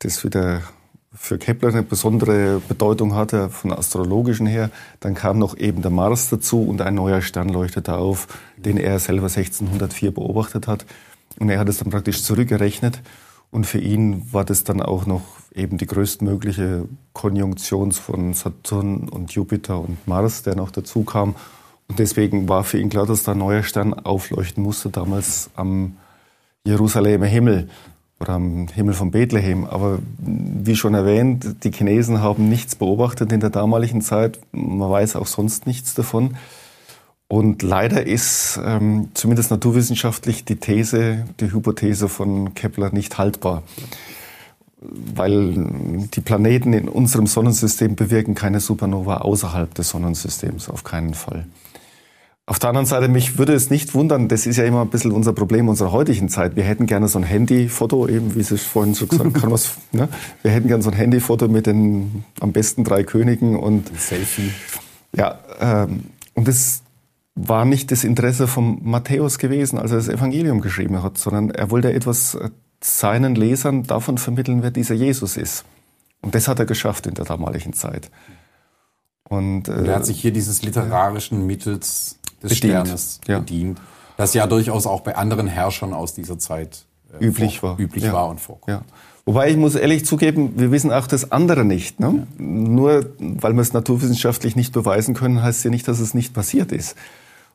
das 0.00 0.24
wieder 0.24 0.62
für 1.12 1.38
Kepler 1.38 1.70
eine 1.70 1.82
besondere 1.82 2.60
Bedeutung 2.68 3.14
hatte, 3.14 3.50
von 3.50 3.72
astrologischen 3.72 4.46
her. 4.46 4.70
Dann 5.00 5.14
kam 5.14 5.38
noch 5.38 5.56
eben 5.56 5.82
der 5.82 5.90
Mars 5.90 6.30
dazu 6.30 6.62
und 6.62 6.80
ein 6.82 6.94
neuer 6.94 7.20
Stern 7.20 7.48
leuchtete 7.48 7.96
auf, 7.96 8.28
den 8.56 8.76
er 8.76 8.98
selber 9.00 9.26
1604 9.26 10.12
beobachtet 10.12 10.68
hat. 10.68 10.86
Und 11.38 11.48
er 11.48 11.58
hat 11.58 11.68
es 11.68 11.78
dann 11.78 11.90
praktisch 11.90 12.22
zurückgerechnet 12.22 13.00
und 13.50 13.66
für 13.66 13.78
ihn 13.78 14.32
war 14.32 14.44
das 14.44 14.64
dann 14.64 14.80
auch 14.80 15.06
noch 15.06 15.22
eben 15.54 15.76
die 15.76 15.86
größtmögliche 15.86 16.88
Konjunktion 17.12 17.92
von 17.92 18.32
Saturn 18.34 19.08
und 19.08 19.32
Jupiter 19.32 19.80
und 19.80 20.06
Mars, 20.06 20.42
der 20.42 20.54
noch 20.54 20.70
dazu 20.70 21.02
kam. 21.02 21.34
Und 21.88 21.98
deswegen 21.98 22.48
war 22.48 22.62
für 22.62 22.78
ihn 22.78 22.90
klar, 22.90 23.06
dass 23.06 23.24
da 23.24 23.32
ein 23.32 23.38
neuer 23.38 23.64
Stern 23.64 23.94
aufleuchten 23.94 24.62
musste, 24.62 24.90
damals 24.90 25.50
am 25.56 25.96
Jerusalemer 26.64 27.26
Himmel 27.26 27.68
oder 28.20 28.34
am 28.34 28.68
Himmel 28.68 28.94
von 28.94 29.10
Bethlehem. 29.10 29.64
Aber 29.64 29.98
wie 30.18 30.76
schon 30.76 30.94
erwähnt, 30.94 31.64
die 31.64 31.72
Chinesen 31.72 32.20
haben 32.20 32.48
nichts 32.48 32.76
beobachtet 32.76 33.32
in 33.32 33.40
der 33.40 33.50
damaligen 33.50 34.02
Zeit. 34.02 34.38
Man 34.52 34.88
weiß 34.88 35.16
auch 35.16 35.26
sonst 35.26 35.66
nichts 35.66 35.94
davon. 35.94 36.36
Und 37.30 37.62
leider 37.62 38.04
ist 38.08 38.58
ähm, 38.64 39.10
zumindest 39.14 39.52
naturwissenschaftlich 39.52 40.44
die 40.44 40.56
These, 40.56 41.26
die 41.38 41.52
Hypothese 41.52 42.08
von 42.08 42.54
Kepler 42.54 42.90
nicht 42.92 43.18
haltbar. 43.18 43.62
Weil 44.80 45.54
die 46.12 46.22
Planeten 46.22 46.72
in 46.72 46.88
unserem 46.88 47.28
Sonnensystem 47.28 47.94
bewirken 47.94 48.34
keine 48.34 48.58
Supernova 48.58 49.18
außerhalb 49.18 49.72
des 49.74 49.90
Sonnensystems, 49.90 50.68
auf 50.68 50.82
keinen 50.82 51.14
Fall. 51.14 51.46
Auf 52.46 52.58
der 52.58 52.70
anderen 52.70 52.86
Seite, 52.86 53.06
mich 53.06 53.38
würde 53.38 53.52
es 53.54 53.70
nicht 53.70 53.94
wundern, 53.94 54.26
das 54.26 54.44
ist 54.44 54.56
ja 54.56 54.64
immer 54.64 54.80
ein 54.82 54.90
bisschen 54.90 55.12
unser 55.12 55.32
Problem 55.32 55.68
unserer 55.68 55.92
heutigen 55.92 56.28
Zeit. 56.28 56.56
Wir 56.56 56.64
hätten 56.64 56.86
gerne 56.86 57.06
so 57.06 57.20
ein 57.20 57.22
Handyfoto, 57.22 58.08
eben 58.08 58.34
wie 58.34 58.42
Sie 58.42 58.56
es 58.56 58.64
vorhin 58.64 58.94
so 58.94 59.06
gesagt 59.06 59.40
haben. 59.40 59.54
Ne? 59.92 60.08
Wir 60.42 60.50
hätten 60.50 60.66
gerne 60.66 60.82
so 60.82 60.90
ein 60.90 60.96
Handyfoto 60.96 61.46
mit 61.46 61.66
den 61.66 62.24
am 62.40 62.50
besten 62.50 62.82
drei 62.82 63.04
Königen 63.04 63.54
und 63.54 63.88
Ein 63.92 63.98
Selfie. 63.98 64.50
ja, 65.14 65.38
ähm, 65.60 66.06
und 66.34 66.48
das 66.48 66.82
war 67.48 67.64
nicht 67.64 67.90
das 67.90 68.04
Interesse 68.04 68.46
von 68.46 68.78
Matthäus 68.82 69.38
gewesen, 69.38 69.78
als 69.78 69.90
er 69.90 69.98
das 69.98 70.08
Evangelium 70.08 70.60
geschrieben 70.60 71.02
hat, 71.02 71.18
sondern 71.18 71.50
er 71.50 71.70
wollte 71.70 71.92
etwas 71.92 72.34
äh, 72.34 72.50
seinen 72.82 73.34
Lesern 73.34 73.84
davon 73.84 74.18
vermitteln, 74.18 74.62
wer 74.62 74.70
dieser 74.70 74.94
Jesus 74.94 75.36
ist. 75.36 75.64
Und 76.22 76.34
das 76.34 76.48
hat 76.48 76.58
er 76.58 76.66
geschafft 76.66 77.06
in 77.06 77.14
der 77.14 77.24
damaligen 77.24 77.72
Zeit. 77.72 78.10
Und, 79.28 79.68
Und 79.68 79.68
er 79.68 79.84
äh, 79.84 79.94
hat 79.94 80.06
sich 80.06 80.20
hier 80.20 80.32
dieses 80.32 80.62
literarischen 80.62 81.46
Mittels 81.46 82.18
des 82.42 82.60
Bedient, 82.60 82.86
Sternes 82.86 83.20
ja. 83.26 83.38
bedient, 83.38 83.80
das 84.16 84.34
ja 84.34 84.46
durchaus 84.46 84.86
auch 84.86 85.00
bei 85.00 85.16
anderen 85.16 85.46
Herrschern 85.46 85.94
aus 85.94 86.14
dieser 86.14 86.38
Zeit 86.38 86.84
äh, 87.18 87.24
Üblich 87.24 87.60
vor, 87.60 87.70
war. 87.70 87.78
üblich 87.80 88.04
Ja. 88.04 88.12
war 88.12 88.28
und 88.28 88.40
vorkommt. 88.40 88.68
Ja. 88.68 88.82
Wobei 89.24 89.50
ich 89.50 89.56
muss 89.56 89.74
ehrlich 89.74 90.04
zugeben, 90.04 90.54
wir 90.56 90.72
wissen 90.72 90.90
auch 90.92 91.06
das 91.06 91.30
andere 91.30 91.64
nicht. 91.64 92.00
Ne? 92.00 92.26
Nur 92.38 93.06
weil 93.18 93.52
wir 93.52 93.60
es 93.60 93.72
naturwissenschaftlich 93.72 94.56
nicht 94.56 94.72
beweisen 94.72 95.14
können, 95.14 95.42
heißt 95.42 95.62
ja 95.64 95.70
nicht, 95.70 95.86
dass 95.86 96.00
es 96.00 96.14
nicht 96.14 96.34
passiert 96.34 96.72
ist. 96.72 96.96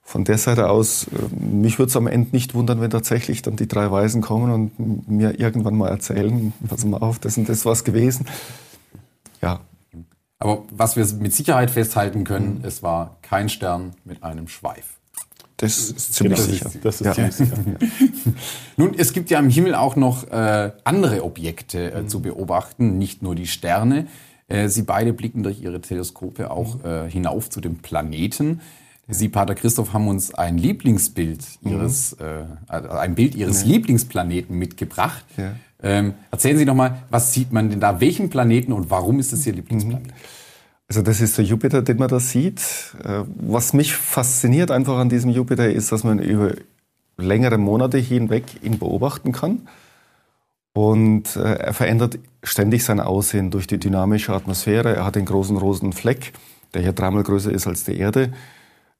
Von 0.07 0.23
der 0.23 0.37
Seite 0.37 0.69
aus, 0.69 1.05
äh, 1.07 1.35
mich 1.43 1.79
würde 1.79 1.89
es 1.89 1.97
am 1.97 2.05
Ende 2.05 2.29
nicht 2.31 2.53
wundern, 2.53 2.79
wenn 2.79 2.91
tatsächlich 2.91 3.41
dann 3.41 3.55
die 3.55 3.67
drei 3.67 3.89
Weisen 3.89 4.21
kommen 4.21 4.51
und 4.77 5.09
mir 5.09 5.39
irgendwann 5.39 5.75
mal 5.75 5.89
erzählen, 5.89 6.53
pass 6.67 6.85
mal 6.85 6.99
auf, 7.01 7.17
das 7.17 7.37
und 7.37 7.49
das 7.49 7.65
war's 7.65 7.83
gewesen. 7.83 8.27
Ja, 9.41 9.61
Aber 10.37 10.63
was 10.69 10.95
wir 10.95 11.05
mit 11.19 11.33
Sicherheit 11.33 11.71
festhalten 11.71 12.23
können, 12.23 12.59
Mhm. 12.59 12.65
es 12.65 12.83
war 12.83 13.17
kein 13.23 13.49
Stern 13.49 13.93
mit 14.03 14.21
einem 14.23 14.47
Schweif. 14.47 14.99
das 15.57 15.77
ist 15.89 16.13
ziemlich 16.13 16.37
das 16.37 16.45
sicher. 16.47 16.65
Ist, 16.67 16.83
das 16.85 17.01
ist 17.01 17.05
Ja. 17.07 17.13
ziemlich 17.13 17.35
sicher. 17.35 17.57
Nun, 18.77 18.93
es 18.97 19.13
gibt 19.13 19.29
ja 19.29 19.39
im 19.39 19.49
Himmel 19.49 19.73
auch 19.73 19.95
noch 19.95 20.25
äh, 20.29 20.71
andere 20.83 21.23
Objekte 21.23 21.91
Mhm. 21.95 22.05
äh, 22.05 22.07
zu 22.07 22.19
beobachten, 22.21 22.97
nicht 22.99 23.23
nur 23.23 23.33
die 23.35 23.47
Sterne. 23.47 24.07
Äh, 24.49 24.67
Sie 24.67 24.83
beide 24.83 25.13
blicken 25.13 25.41
durch 25.43 25.61
ihre 25.61 25.79
Teleskope 25.81 26.51
auch 26.51 26.75
Mhm. 26.79 26.85
äh, 26.85 27.09
hinauf 27.09 27.49
zu 27.49 27.61
den 27.61 27.77
Planeten. 27.79 28.59
Sie, 29.07 29.29
Pater 29.29 29.53
Christoph, 29.55 29.93
haben 29.93 30.07
uns 30.07 30.33
ein 30.33 30.57
Lieblingsbild 30.57 31.39
Mhm. 31.61 31.71
Ihres, 31.71 32.13
äh, 32.13 32.45
also 32.67 32.89
ein 32.89 33.15
Bild 33.15 33.35
Ihres 33.35 33.63
Lieblingsplaneten 33.65 34.57
mitgebracht. 34.57 35.23
Ja. 35.37 35.53
Ähm, 35.83 36.13
erzählen 36.31 36.57
Sie 36.57 36.65
doch 36.65 36.73
mal, 36.73 37.03
was 37.11 37.33
sieht 37.33 37.51
man 37.53 37.69
denn 37.69 37.79
da? 37.79 38.01
Welchen 38.01 38.29
Planeten 38.29 38.71
und 38.73 38.89
warum 38.89 39.19
ist 39.19 39.31
es 39.33 39.45
Ihr 39.45 39.53
Mhm. 39.53 39.57
Lieblingsplanet? 39.57 40.13
Also 40.87 41.01
das 41.01 41.19
ist 41.21 41.37
der 41.37 41.45
Jupiter, 41.45 41.81
den 41.81 41.97
man 41.97 42.07
da 42.09 42.19
sieht. 42.19 42.61
Äh, 43.03 43.23
Was 43.37 43.73
mich 43.73 43.95
fasziniert 43.95 44.71
einfach 44.71 44.97
an 44.97 45.09
diesem 45.09 45.31
Jupiter 45.31 45.69
ist, 45.69 45.91
dass 45.91 46.03
man 46.03 46.19
über 46.19 46.53
längere 47.17 47.57
Monate 47.57 47.97
hinweg 47.97 48.43
ihn 48.63 48.77
beobachten 48.79 49.31
kann. 49.31 49.67
Und 50.73 51.35
äh, 51.37 51.55
er 51.55 51.73
verändert 51.73 52.19
ständig 52.43 52.83
sein 52.83 52.99
Aussehen 52.99 53.49
durch 53.49 53.65
die 53.67 53.77
dynamische 53.79 54.33
Atmosphäre. 54.33 54.95
Er 54.95 55.05
hat 55.05 55.15
den 55.15 55.25
großen 55.25 55.57
roten 55.57 55.93
Fleck, 55.93 56.33
der 56.73 56.81
hier 56.81 56.91
dreimal 56.93 57.23
größer 57.23 57.51
ist 57.51 57.65
als 57.65 57.85
die 57.85 57.97
Erde, 57.97 58.33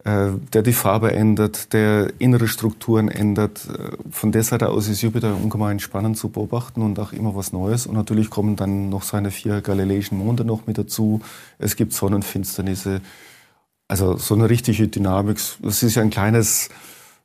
der 0.05 0.61
die 0.61 0.73
Farbe 0.73 1.13
ändert, 1.13 1.73
der 1.73 2.13
innere 2.19 2.47
Strukturen 2.47 3.09
ändert. 3.09 3.67
Äh, 3.67 3.97
Von 4.11 4.31
der 4.31 4.43
Seite 4.43 4.69
aus 4.69 4.87
ist 4.87 5.01
Jupiter 5.01 5.35
ungemein 5.35 5.79
spannend 5.79 6.17
zu 6.17 6.29
beobachten 6.29 6.83
und 6.83 6.99
auch 6.99 7.11
immer 7.11 7.35
was 7.35 7.53
Neues. 7.53 7.87
Und 7.87 7.95
natürlich 7.95 8.29
kommen 8.29 8.55
dann 8.55 8.89
noch 8.89 9.01
seine 9.01 9.31
vier 9.31 9.61
galileischen 9.61 10.17
Monde 10.19 10.45
noch 10.45 10.67
mit 10.67 10.77
dazu. 10.77 11.21
Es 11.57 11.75
gibt 11.75 11.93
Sonnenfinsternisse. 11.93 13.01
Also 13.87 14.17
so 14.17 14.35
eine 14.35 14.49
richtige 14.49 14.87
Dynamik. 14.87 15.37
Es 15.63 15.81
ist 15.81 15.95
ja 15.95 16.03
ein 16.03 16.11
kleines, 16.11 16.69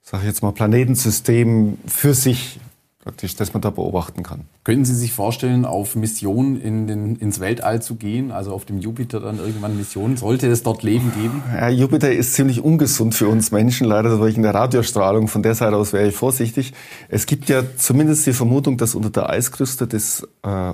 sage 0.02 0.22
ich 0.22 0.28
jetzt 0.28 0.42
mal, 0.42 0.52
Planetensystem 0.52 1.76
für 1.86 2.14
sich 2.14 2.60
praktisch, 3.02 3.34
das 3.34 3.54
man 3.54 3.62
da 3.62 3.70
beobachten 3.70 4.22
kann. 4.22 4.44
Könnten 4.62 4.84
Sie 4.84 4.94
sich 4.94 5.12
vorstellen, 5.12 5.64
auf 5.64 5.96
Mission 5.96 6.60
in 6.60 6.86
den, 6.86 7.16
ins 7.16 7.40
Weltall 7.40 7.80
zu 7.80 7.96
gehen, 7.96 8.30
also 8.30 8.52
auf 8.52 8.66
dem 8.66 8.78
Jupiter 8.78 9.20
dann 9.20 9.38
irgendwann 9.38 9.76
Mission? 9.76 10.18
Sollte 10.18 10.48
es 10.48 10.62
dort 10.62 10.82
Leben 10.82 11.10
geben? 11.14 11.42
Ja, 11.54 11.70
Jupiter 11.70 12.12
ist 12.12 12.34
ziemlich 12.34 12.62
ungesund 12.62 13.14
für 13.14 13.28
uns 13.28 13.52
Menschen, 13.52 13.86
leider 13.86 14.24
wegen 14.24 14.42
der 14.42 14.54
Radiostrahlung. 14.54 15.28
Von 15.28 15.42
der 15.42 15.54
Seite 15.54 15.76
aus 15.76 15.94
wäre 15.94 16.08
ich 16.08 16.14
vorsichtig. 16.14 16.74
Es 17.08 17.24
gibt 17.24 17.48
ja 17.48 17.62
zumindest 17.76 18.26
die 18.26 18.34
Vermutung, 18.34 18.76
dass 18.76 18.94
unter 18.94 19.10
der 19.10 19.30
Eiskruste 19.30 19.86
des 19.86 20.28
äh, 20.42 20.72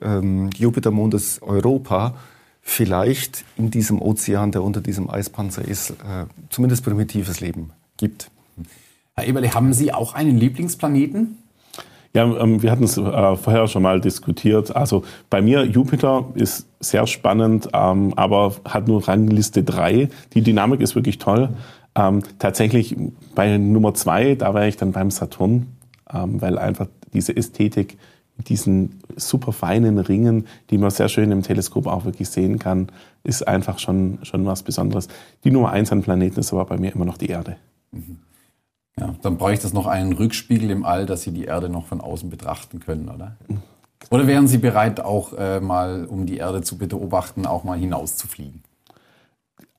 ähm, 0.00 0.48
Jupitermondes 0.56 1.42
Europa 1.42 2.14
vielleicht 2.62 3.44
in 3.56 3.70
diesem 3.70 4.00
Ozean, 4.00 4.52
der 4.52 4.62
unter 4.62 4.80
diesem 4.80 5.10
Eispanzer 5.10 5.66
ist, 5.66 5.90
äh, 5.90 6.24
zumindest 6.48 6.82
primitives 6.82 7.40
Leben 7.40 7.72
gibt. 7.98 8.30
Herr 9.18 9.26
Eberle, 9.26 9.52
haben 9.52 9.72
Sie 9.72 9.92
auch 9.92 10.14
einen 10.14 10.38
Lieblingsplaneten? 10.38 11.38
Ja, 12.14 12.24
ähm, 12.24 12.62
wir 12.62 12.70
hatten 12.70 12.84
es 12.84 12.96
äh, 12.96 13.36
vorher 13.36 13.66
schon 13.66 13.82
mal 13.82 14.00
diskutiert. 14.00 14.76
Also 14.76 15.02
bei 15.28 15.42
mir 15.42 15.64
Jupiter 15.64 16.26
ist 16.34 16.68
sehr 16.78 17.08
spannend, 17.08 17.68
ähm, 17.72 18.14
aber 18.14 18.54
hat 18.64 18.86
nur 18.86 19.08
Rangliste 19.08 19.64
3. 19.64 20.08
Die 20.34 20.42
Dynamik 20.42 20.80
ist 20.80 20.94
wirklich 20.94 21.18
toll. 21.18 21.48
Ähm, 21.96 22.22
tatsächlich 22.38 22.96
bei 23.34 23.58
Nummer 23.58 23.92
2, 23.92 24.36
da 24.36 24.54
wäre 24.54 24.68
ich 24.68 24.76
dann 24.76 24.92
beim 24.92 25.10
Saturn, 25.10 25.66
ähm, 26.14 26.40
weil 26.40 26.56
einfach 26.56 26.86
diese 27.12 27.36
Ästhetik 27.36 27.98
mit 28.36 28.48
diesen 28.48 29.00
super 29.16 29.50
feinen 29.50 29.98
Ringen, 29.98 30.46
die 30.70 30.78
man 30.78 30.90
sehr 30.90 31.08
schön 31.08 31.32
im 31.32 31.42
Teleskop 31.42 31.88
auch 31.88 32.04
wirklich 32.04 32.28
sehen 32.28 32.60
kann, 32.60 32.86
ist 33.24 33.48
einfach 33.48 33.80
schon, 33.80 34.20
schon 34.22 34.46
was 34.46 34.62
Besonderes. 34.62 35.08
Die 35.42 35.50
Nummer 35.50 35.72
1 35.72 35.90
an 35.90 36.02
Planeten 36.02 36.38
ist 36.38 36.52
aber 36.52 36.66
bei 36.66 36.78
mir 36.78 36.94
immer 36.94 37.04
noch 37.04 37.18
die 37.18 37.26
Erde. 37.26 37.56
Ja, 39.00 39.14
dann 39.22 39.36
bräuchte 39.36 39.66
es 39.66 39.72
noch 39.72 39.86
einen 39.86 40.12
Rückspiegel 40.12 40.70
im 40.70 40.84
All, 40.84 41.06
dass 41.06 41.22
Sie 41.22 41.32
die 41.32 41.44
Erde 41.44 41.68
noch 41.68 41.86
von 41.86 42.00
außen 42.00 42.30
betrachten 42.30 42.80
können, 42.80 43.08
oder? 43.08 43.36
Oder 44.10 44.26
wären 44.26 44.48
Sie 44.48 44.58
bereit, 44.58 45.00
auch 45.00 45.32
äh, 45.34 45.60
mal, 45.60 46.06
um 46.06 46.26
die 46.26 46.38
Erde 46.38 46.62
zu 46.62 46.78
beobachten, 46.78 47.46
auch 47.46 47.64
mal 47.64 47.78
hinauszufliegen? 47.78 48.62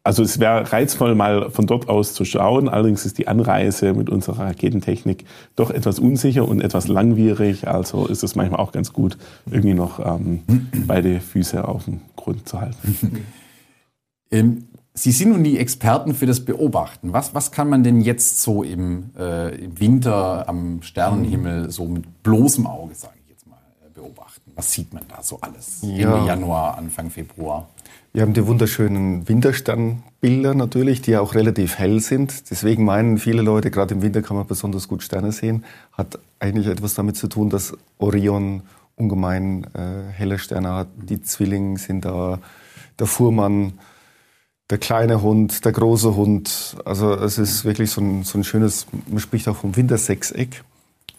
Also 0.03 0.23
es 0.23 0.39
wäre 0.39 0.71
reizvoll, 0.71 1.13
mal 1.13 1.51
von 1.51 1.67
dort 1.67 1.89
aus 1.89 2.13
zu 2.13 2.23
schauen. 2.25 2.69
Allerdings 2.69 3.05
ist 3.05 3.17
die 3.17 3.27
Anreise 3.27 3.93
mit 3.93 4.09
unserer 4.09 4.45
Raketentechnik 4.45 5.25
doch 5.55 5.71
etwas 5.71 5.99
unsicher 5.99 6.47
und 6.47 6.61
etwas 6.61 6.87
langwierig. 6.87 7.67
Also 7.67 8.07
ist 8.07 8.23
es 8.23 8.35
manchmal 8.35 8.59
auch 8.59 8.71
ganz 8.71 8.93
gut, 8.93 9.17
irgendwie 9.45 9.73
noch 9.73 9.99
ähm, 9.99 10.41
beide 10.87 11.19
Füße 11.19 11.67
auf 11.67 11.85
dem 11.85 12.01
Grund 12.15 12.47
zu 12.47 12.61
halten. 12.61 13.25
Ähm, 14.31 14.67
Sie 14.93 15.11
sind 15.11 15.29
nun 15.29 15.43
die 15.43 15.57
Experten 15.57 16.13
für 16.13 16.25
das 16.25 16.43
Beobachten. 16.43 17.13
Was, 17.13 17.33
was 17.33 17.51
kann 17.51 17.69
man 17.69 17.83
denn 17.83 18.01
jetzt 18.01 18.41
so 18.41 18.63
im, 18.63 19.11
äh, 19.17 19.55
im 19.55 19.79
Winter 19.79 20.49
am 20.49 20.81
Sternenhimmel 20.81 21.71
so 21.71 21.85
mit 21.85 22.23
bloßem 22.23 22.67
Auge, 22.67 22.95
sage 22.95 23.13
ich 23.23 23.29
jetzt 23.29 23.47
mal, 23.47 23.57
äh, 23.85 23.89
beobachten? 23.93 24.51
Was 24.55 24.71
sieht 24.73 24.93
man 24.93 25.03
da 25.07 25.21
so 25.21 25.39
alles? 25.39 25.79
Ja. 25.83 26.15
Ende 26.15 26.27
Januar, 26.27 26.77
Anfang 26.77 27.09
Februar. 27.09 27.69
Wir 28.11 28.23
haben 28.23 28.33
die 28.33 28.45
wunderschönen 28.47 29.29
Wintersternbilder 29.29 30.55
natürlich, 30.55 31.03
die 31.03 31.11
ja 31.11 31.21
auch 31.21 31.35
relativ 31.35 31.77
hell 31.77 31.99
sind. 31.99 32.49
Deswegen 32.49 32.83
meinen 32.83 33.19
viele 33.19 33.43
Leute, 33.43 33.69
gerade 33.69 33.93
im 33.93 34.01
Winter 34.01 34.23
kann 34.23 34.35
man 34.35 34.47
besonders 34.47 34.87
gut 34.87 35.03
Sterne 35.03 35.31
sehen. 35.31 35.63
Hat 35.93 36.17
eigentlich 36.39 36.65
etwas 36.65 36.95
damit 36.95 37.17
zu 37.17 37.27
tun, 37.27 37.51
dass 37.51 37.73
Orion 37.99 38.63
ungemein 38.95 39.63
äh, 39.75 40.11
helle 40.11 40.39
Sterne 40.39 40.73
hat. 40.73 40.87
Die 40.97 41.21
Zwillinge 41.21 41.77
sind 41.77 42.03
da, 42.03 42.39
der 42.97 43.07
Fuhrmann, 43.07 43.73
der 44.69 44.77
kleine 44.77 45.21
Hund, 45.21 45.65
der 45.65 45.71
große 45.71 46.15
Hund. 46.15 46.77
Also 46.85 47.13
es 47.13 47.37
ist 47.37 47.65
wirklich 47.65 47.91
so 47.91 48.01
ein, 48.01 48.23
so 48.23 48.37
ein 48.37 48.43
schönes, 48.43 48.87
man 49.07 49.19
spricht 49.19 49.47
auch 49.47 49.55
vom 49.55 49.75
Wintersechseck. 49.75 50.63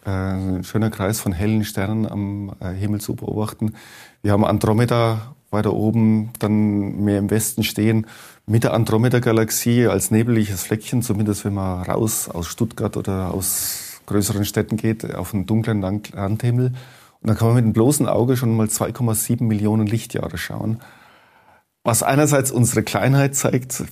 Äh, 0.07 0.11
ein 0.11 0.65
schöner 0.65 0.91
Kreis 0.91 1.21
von 1.21 1.33
hellen 1.33 1.65
Sternen 1.65 2.07
am 2.07 2.53
äh, 2.61 2.73
Himmel 2.73 3.01
zu 3.01 3.17
beobachten. 3.17 3.75
Wir 4.23 4.33
haben 4.33 4.45
Andromeda 4.45 5.35
weiter 5.51 5.73
oben, 5.75 6.31
dann 6.39 7.03
mehr 7.03 7.19
im 7.19 7.29
Westen 7.29 7.65
stehen, 7.65 8.07
mit 8.47 8.63
der 8.63 8.73
Andromeda-Galaxie 8.73 9.89
als 9.89 10.13
nebeliges 10.13 10.63
Fleckchen, 10.63 11.03
zumindest 11.03 11.45
wenn 11.45 11.55
man 11.55 11.83
raus 11.83 12.29
aus 12.29 12.47
Stuttgart 12.47 12.97
oder 12.97 13.35
aus 13.35 14.01
größeren 14.07 14.45
Städten 14.45 14.77
geht, 14.77 15.13
auf 15.15 15.35
einen 15.35 15.47
dunklen 15.47 15.81
Land- 15.81 16.13
Landhimmel. 16.13 16.67
Und 16.67 17.29
dann 17.29 17.37
kann 17.37 17.49
man 17.49 17.57
mit 17.57 17.65
dem 17.65 17.73
bloßen 17.73 18.09
Auge 18.09 18.37
schon 18.37 18.57
mal 18.57 18.67
2,7 18.67 19.43
Millionen 19.43 19.87
Lichtjahre 19.87 20.39
schauen. 20.39 20.81
Was 21.83 22.03
einerseits 22.03 22.51
unsere 22.51 22.83
Kleinheit 22.83 23.35
zeigt 23.35 23.85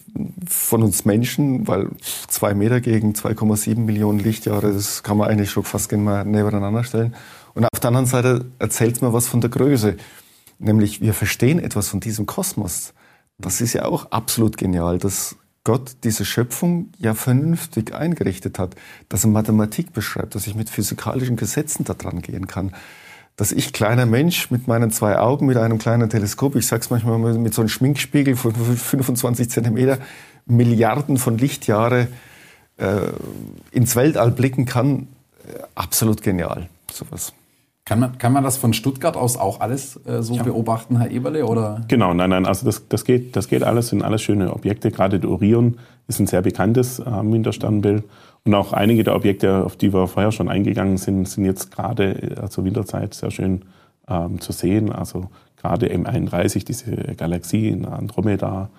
von 0.46 0.82
uns 0.82 1.06
Menschen, 1.06 1.66
weil 1.66 1.88
zwei 2.28 2.52
Meter 2.52 2.82
gegen 2.82 3.12
2,7 3.12 3.78
Millionen 3.78 4.18
Lichtjahre, 4.18 4.72
das 4.72 5.02
kann 5.02 5.16
man 5.16 5.28
eigentlich 5.28 5.50
schon 5.50 5.64
fast 5.64 5.90
mal 5.92 6.24
nebeneinander 6.24 6.84
stellen. 6.84 7.14
Und 7.54 7.64
auf 7.64 7.80
der 7.80 7.88
anderen 7.88 8.06
Seite 8.06 8.44
erzählt 8.58 8.96
es 8.96 9.00
mir 9.00 9.14
was 9.14 9.26
von 9.26 9.40
der 9.40 9.48
Größe. 9.48 9.96
Nämlich, 10.58 11.00
wir 11.00 11.14
verstehen 11.14 11.58
etwas 11.58 11.88
von 11.88 12.00
diesem 12.00 12.26
Kosmos. 12.26 12.92
Das 13.38 13.60
ist 13.62 13.72
ja 13.72 13.86
auch 13.86 14.10
absolut 14.10 14.58
genial, 14.58 14.98
dass 14.98 15.36
Gott 15.64 15.96
diese 16.04 16.24
Schöpfung 16.24 16.90
ja 16.98 17.14
vernünftig 17.14 17.94
eingerichtet 17.94 18.58
hat, 18.58 18.74
dass 19.08 19.24
er 19.24 19.30
Mathematik 19.30 19.92
beschreibt, 19.92 20.34
dass 20.34 20.46
ich 20.46 20.54
mit 20.54 20.68
physikalischen 20.68 21.36
Gesetzen 21.36 21.84
da 21.84 21.94
dran 21.94 22.20
gehen 22.20 22.46
kann, 22.46 22.74
dass 23.38 23.52
ich 23.52 23.72
kleiner 23.72 24.04
Mensch 24.04 24.50
mit 24.50 24.66
meinen 24.66 24.90
zwei 24.90 25.16
Augen, 25.16 25.46
mit 25.46 25.56
einem 25.56 25.78
kleinen 25.78 26.10
Teleskop, 26.10 26.56
ich 26.56 26.66
sag's 26.66 26.90
manchmal 26.90 27.18
mit 27.18 27.54
so 27.54 27.62
einem 27.62 27.68
Schminkspiegel 27.68 28.34
von 28.34 28.52
25 28.52 29.48
Zentimeter, 29.48 29.98
Milliarden 30.44 31.18
von 31.18 31.38
Lichtjahre 31.38 32.08
äh, 32.78 32.96
ins 33.70 33.94
Weltall 33.94 34.32
blicken 34.32 34.66
kann, 34.66 35.06
äh, 35.46 35.60
absolut 35.76 36.22
genial, 36.22 36.68
sowas. 36.92 37.32
Kann 37.84 38.00
man, 38.00 38.18
kann 38.18 38.32
man 38.32 38.42
das 38.42 38.56
von 38.56 38.72
Stuttgart 38.72 39.16
aus 39.16 39.36
auch 39.36 39.60
alles 39.60 40.00
äh, 40.04 40.20
so 40.20 40.34
ja. 40.34 40.42
beobachten, 40.42 40.98
Herr 40.98 41.10
Eberle? 41.12 41.46
Oder? 41.46 41.82
Genau, 41.86 42.12
nein, 42.14 42.30
nein, 42.30 42.44
also 42.44 42.66
das, 42.66 42.88
das, 42.88 43.04
geht, 43.04 43.36
das 43.36 43.46
geht 43.46 43.62
alles, 43.62 43.90
sind 43.90 44.02
alles 44.02 44.20
schöne 44.20 44.52
Objekte. 44.52 44.90
Gerade 44.90 45.20
der 45.20 45.30
Orion 45.30 45.78
ist 46.08 46.18
ein 46.18 46.26
sehr 46.26 46.42
bekanntes 46.42 46.98
äh, 46.98 47.04
Wintersternbild. 47.04 48.02
Und 48.48 48.54
auch 48.54 48.72
einige 48.72 49.04
der 49.04 49.14
Objekte, 49.14 49.62
auf 49.62 49.76
die 49.76 49.92
wir 49.92 50.08
vorher 50.08 50.32
schon 50.32 50.48
eingegangen 50.48 50.96
sind, 50.96 51.28
sind 51.28 51.44
jetzt 51.44 51.70
gerade 51.70 52.14
äh, 52.14 52.48
zur 52.48 52.64
Winterzeit 52.64 53.12
sehr 53.12 53.30
schön 53.30 53.66
ähm, 54.08 54.40
zu 54.40 54.52
sehen. 54.52 54.90
Also 54.90 55.28
gerade 55.58 55.94
M31, 55.94 56.64
diese 56.64 56.92
Galaxie 57.14 57.68
in 57.68 57.84
Andromeda, 57.84 58.70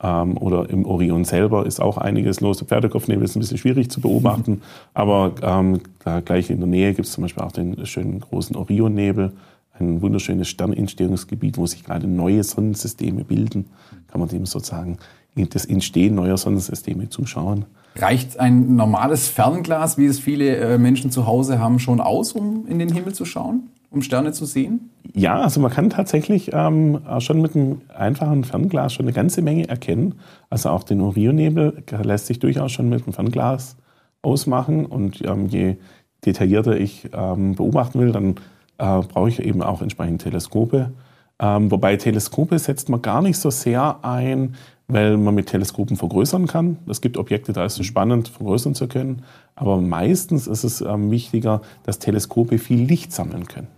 ähm, 0.00 0.36
oder 0.36 0.70
im 0.70 0.86
Orion 0.86 1.24
selber 1.24 1.66
ist 1.66 1.80
auch 1.80 1.98
einiges 1.98 2.40
los. 2.40 2.58
Der 2.58 2.68
Pferdekopfnebel 2.68 3.24
ist 3.24 3.34
ein 3.34 3.40
bisschen 3.40 3.58
schwierig 3.58 3.90
zu 3.90 4.00
beobachten, 4.00 4.52
mhm. 4.52 4.62
aber 4.94 5.32
ähm, 5.42 5.80
da 6.04 6.20
gleich 6.20 6.48
in 6.48 6.58
der 6.58 6.68
Nähe 6.68 6.94
gibt 6.94 7.08
es 7.08 7.12
zum 7.12 7.22
Beispiel 7.22 7.42
auch 7.42 7.50
den 7.50 7.84
schönen 7.84 8.20
großen 8.20 8.54
Orionnebel, 8.54 9.32
ein 9.80 10.02
wunderschönes 10.02 10.48
Sternentstehungsgebiet, 10.48 11.58
wo 11.58 11.66
sich 11.66 11.84
gerade 11.84 12.06
neue 12.06 12.42
Sonnensysteme 12.44 13.24
bilden. 13.24 13.66
Kann 14.08 14.20
man 14.20 14.28
dem 14.28 14.46
sozusagen 14.46 14.98
das 15.34 15.66
Entstehen 15.66 16.14
neuer 16.14 16.38
Sonnensysteme 16.38 17.10
zuschauen. 17.10 17.66
Reicht 17.96 18.40
ein 18.40 18.76
normales 18.76 19.28
Fernglas, 19.28 19.98
wie 19.98 20.06
es 20.06 20.18
viele 20.18 20.56
äh, 20.56 20.78
Menschen 20.78 21.10
zu 21.10 21.26
Hause 21.26 21.58
haben, 21.58 21.78
schon 21.78 22.00
aus, 22.00 22.32
um 22.32 22.66
in 22.66 22.78
den 22.78 22.92
Himmel 22.92 23.14
zu 23.14 23.24
schauen? 23.24 23.70
um 23.90 24.02
Sterne 24.02 24.32
zu 24.32 24.44
sehen? 24.44 24.90
Ja, 25.14 25.40
also 25.40 25.60
man 25.60 25.70
kann 25.70 25.90
tatsächlich 25.90 26.50
ähm, 26.52 27.00
schon 27.20 27.40
mit 27.40 27.56
einem 27.56 27.80
einfachen 27.94 28.44
Fernglas 28.44 28.92
schon 28.92 29.06
eine 29.06 29.12
ganze 29.12 29.42
Menge 29.42 29.68
erkennen. 29.68 30.16
Also 30.50 30.70
auch 30.70 30.82
den 30.82 31.00
Orionnebel 31.00 31.82
lässt 32.02 32.26
sich 32.26 32.38
durchaus 32.38 32.72
schon 32.72 32.88
mit 32.88 33.04
einem 33.04 33.12
Fernglas 33.12 33.76
ausmachen. 34.22 34.86
Und 34.86 35.22
ähm, 35.24 35.46
je 35.46 35.76
detaillierter 36.24 36.78
ich 36.78 37.08
ähm, 37.12 37.54
beobachten 37.54 38.00
will, 38.00 38.12
dann 38.12 38.36
äh, 38.78 39.00
brauche 39.00 39.28
ich 39.28 39.40
eben 39.40 39.62
auch 39.62 39.82
entsprechend 39.82 40.22
Teleskope. 40.22 40.92
Ähm, 41.38 41.70
wobei 41.70 41.96
Teleskope 41.96 42.58
setzt 42.58 42.88
man 42.88 43.02
gar 43.02 43.20
nicht 43.20 43.38
so 43.38 43.50
sehr 43.50 43.98
ein, 44.02 44.54
weil 44.88 45.16
man 45.16 45.34
mit 45.34 45.48
Teleskopen 45.48 45.96
vergrößern 45.96 46.46
kann. 46.46 46.78
Es 46.88 47.00
gibt 47.00 47.18
Objekte, 47.18 47.52
da 47.52 47.64
ist 47.64 47.78
es 47.78 47.86
spannend, 47.86 48.28
vergrößern 48.28 48.74
zu 48.74 48.88
können. 48.88 49.22
Aber 49.54 49.80
meistens 49.80 50.46
ist 50.46 50.64
es 50.64 50.80
ähm, 50.80 51.10
wichtiger, 51.10 51.60
dass 51.82 51.98
Teleskope 51.98 52.58
viel 52.58 52.82
Licht 52.82 53.12
sammeln 53.12 53.46
können 53.46 53.68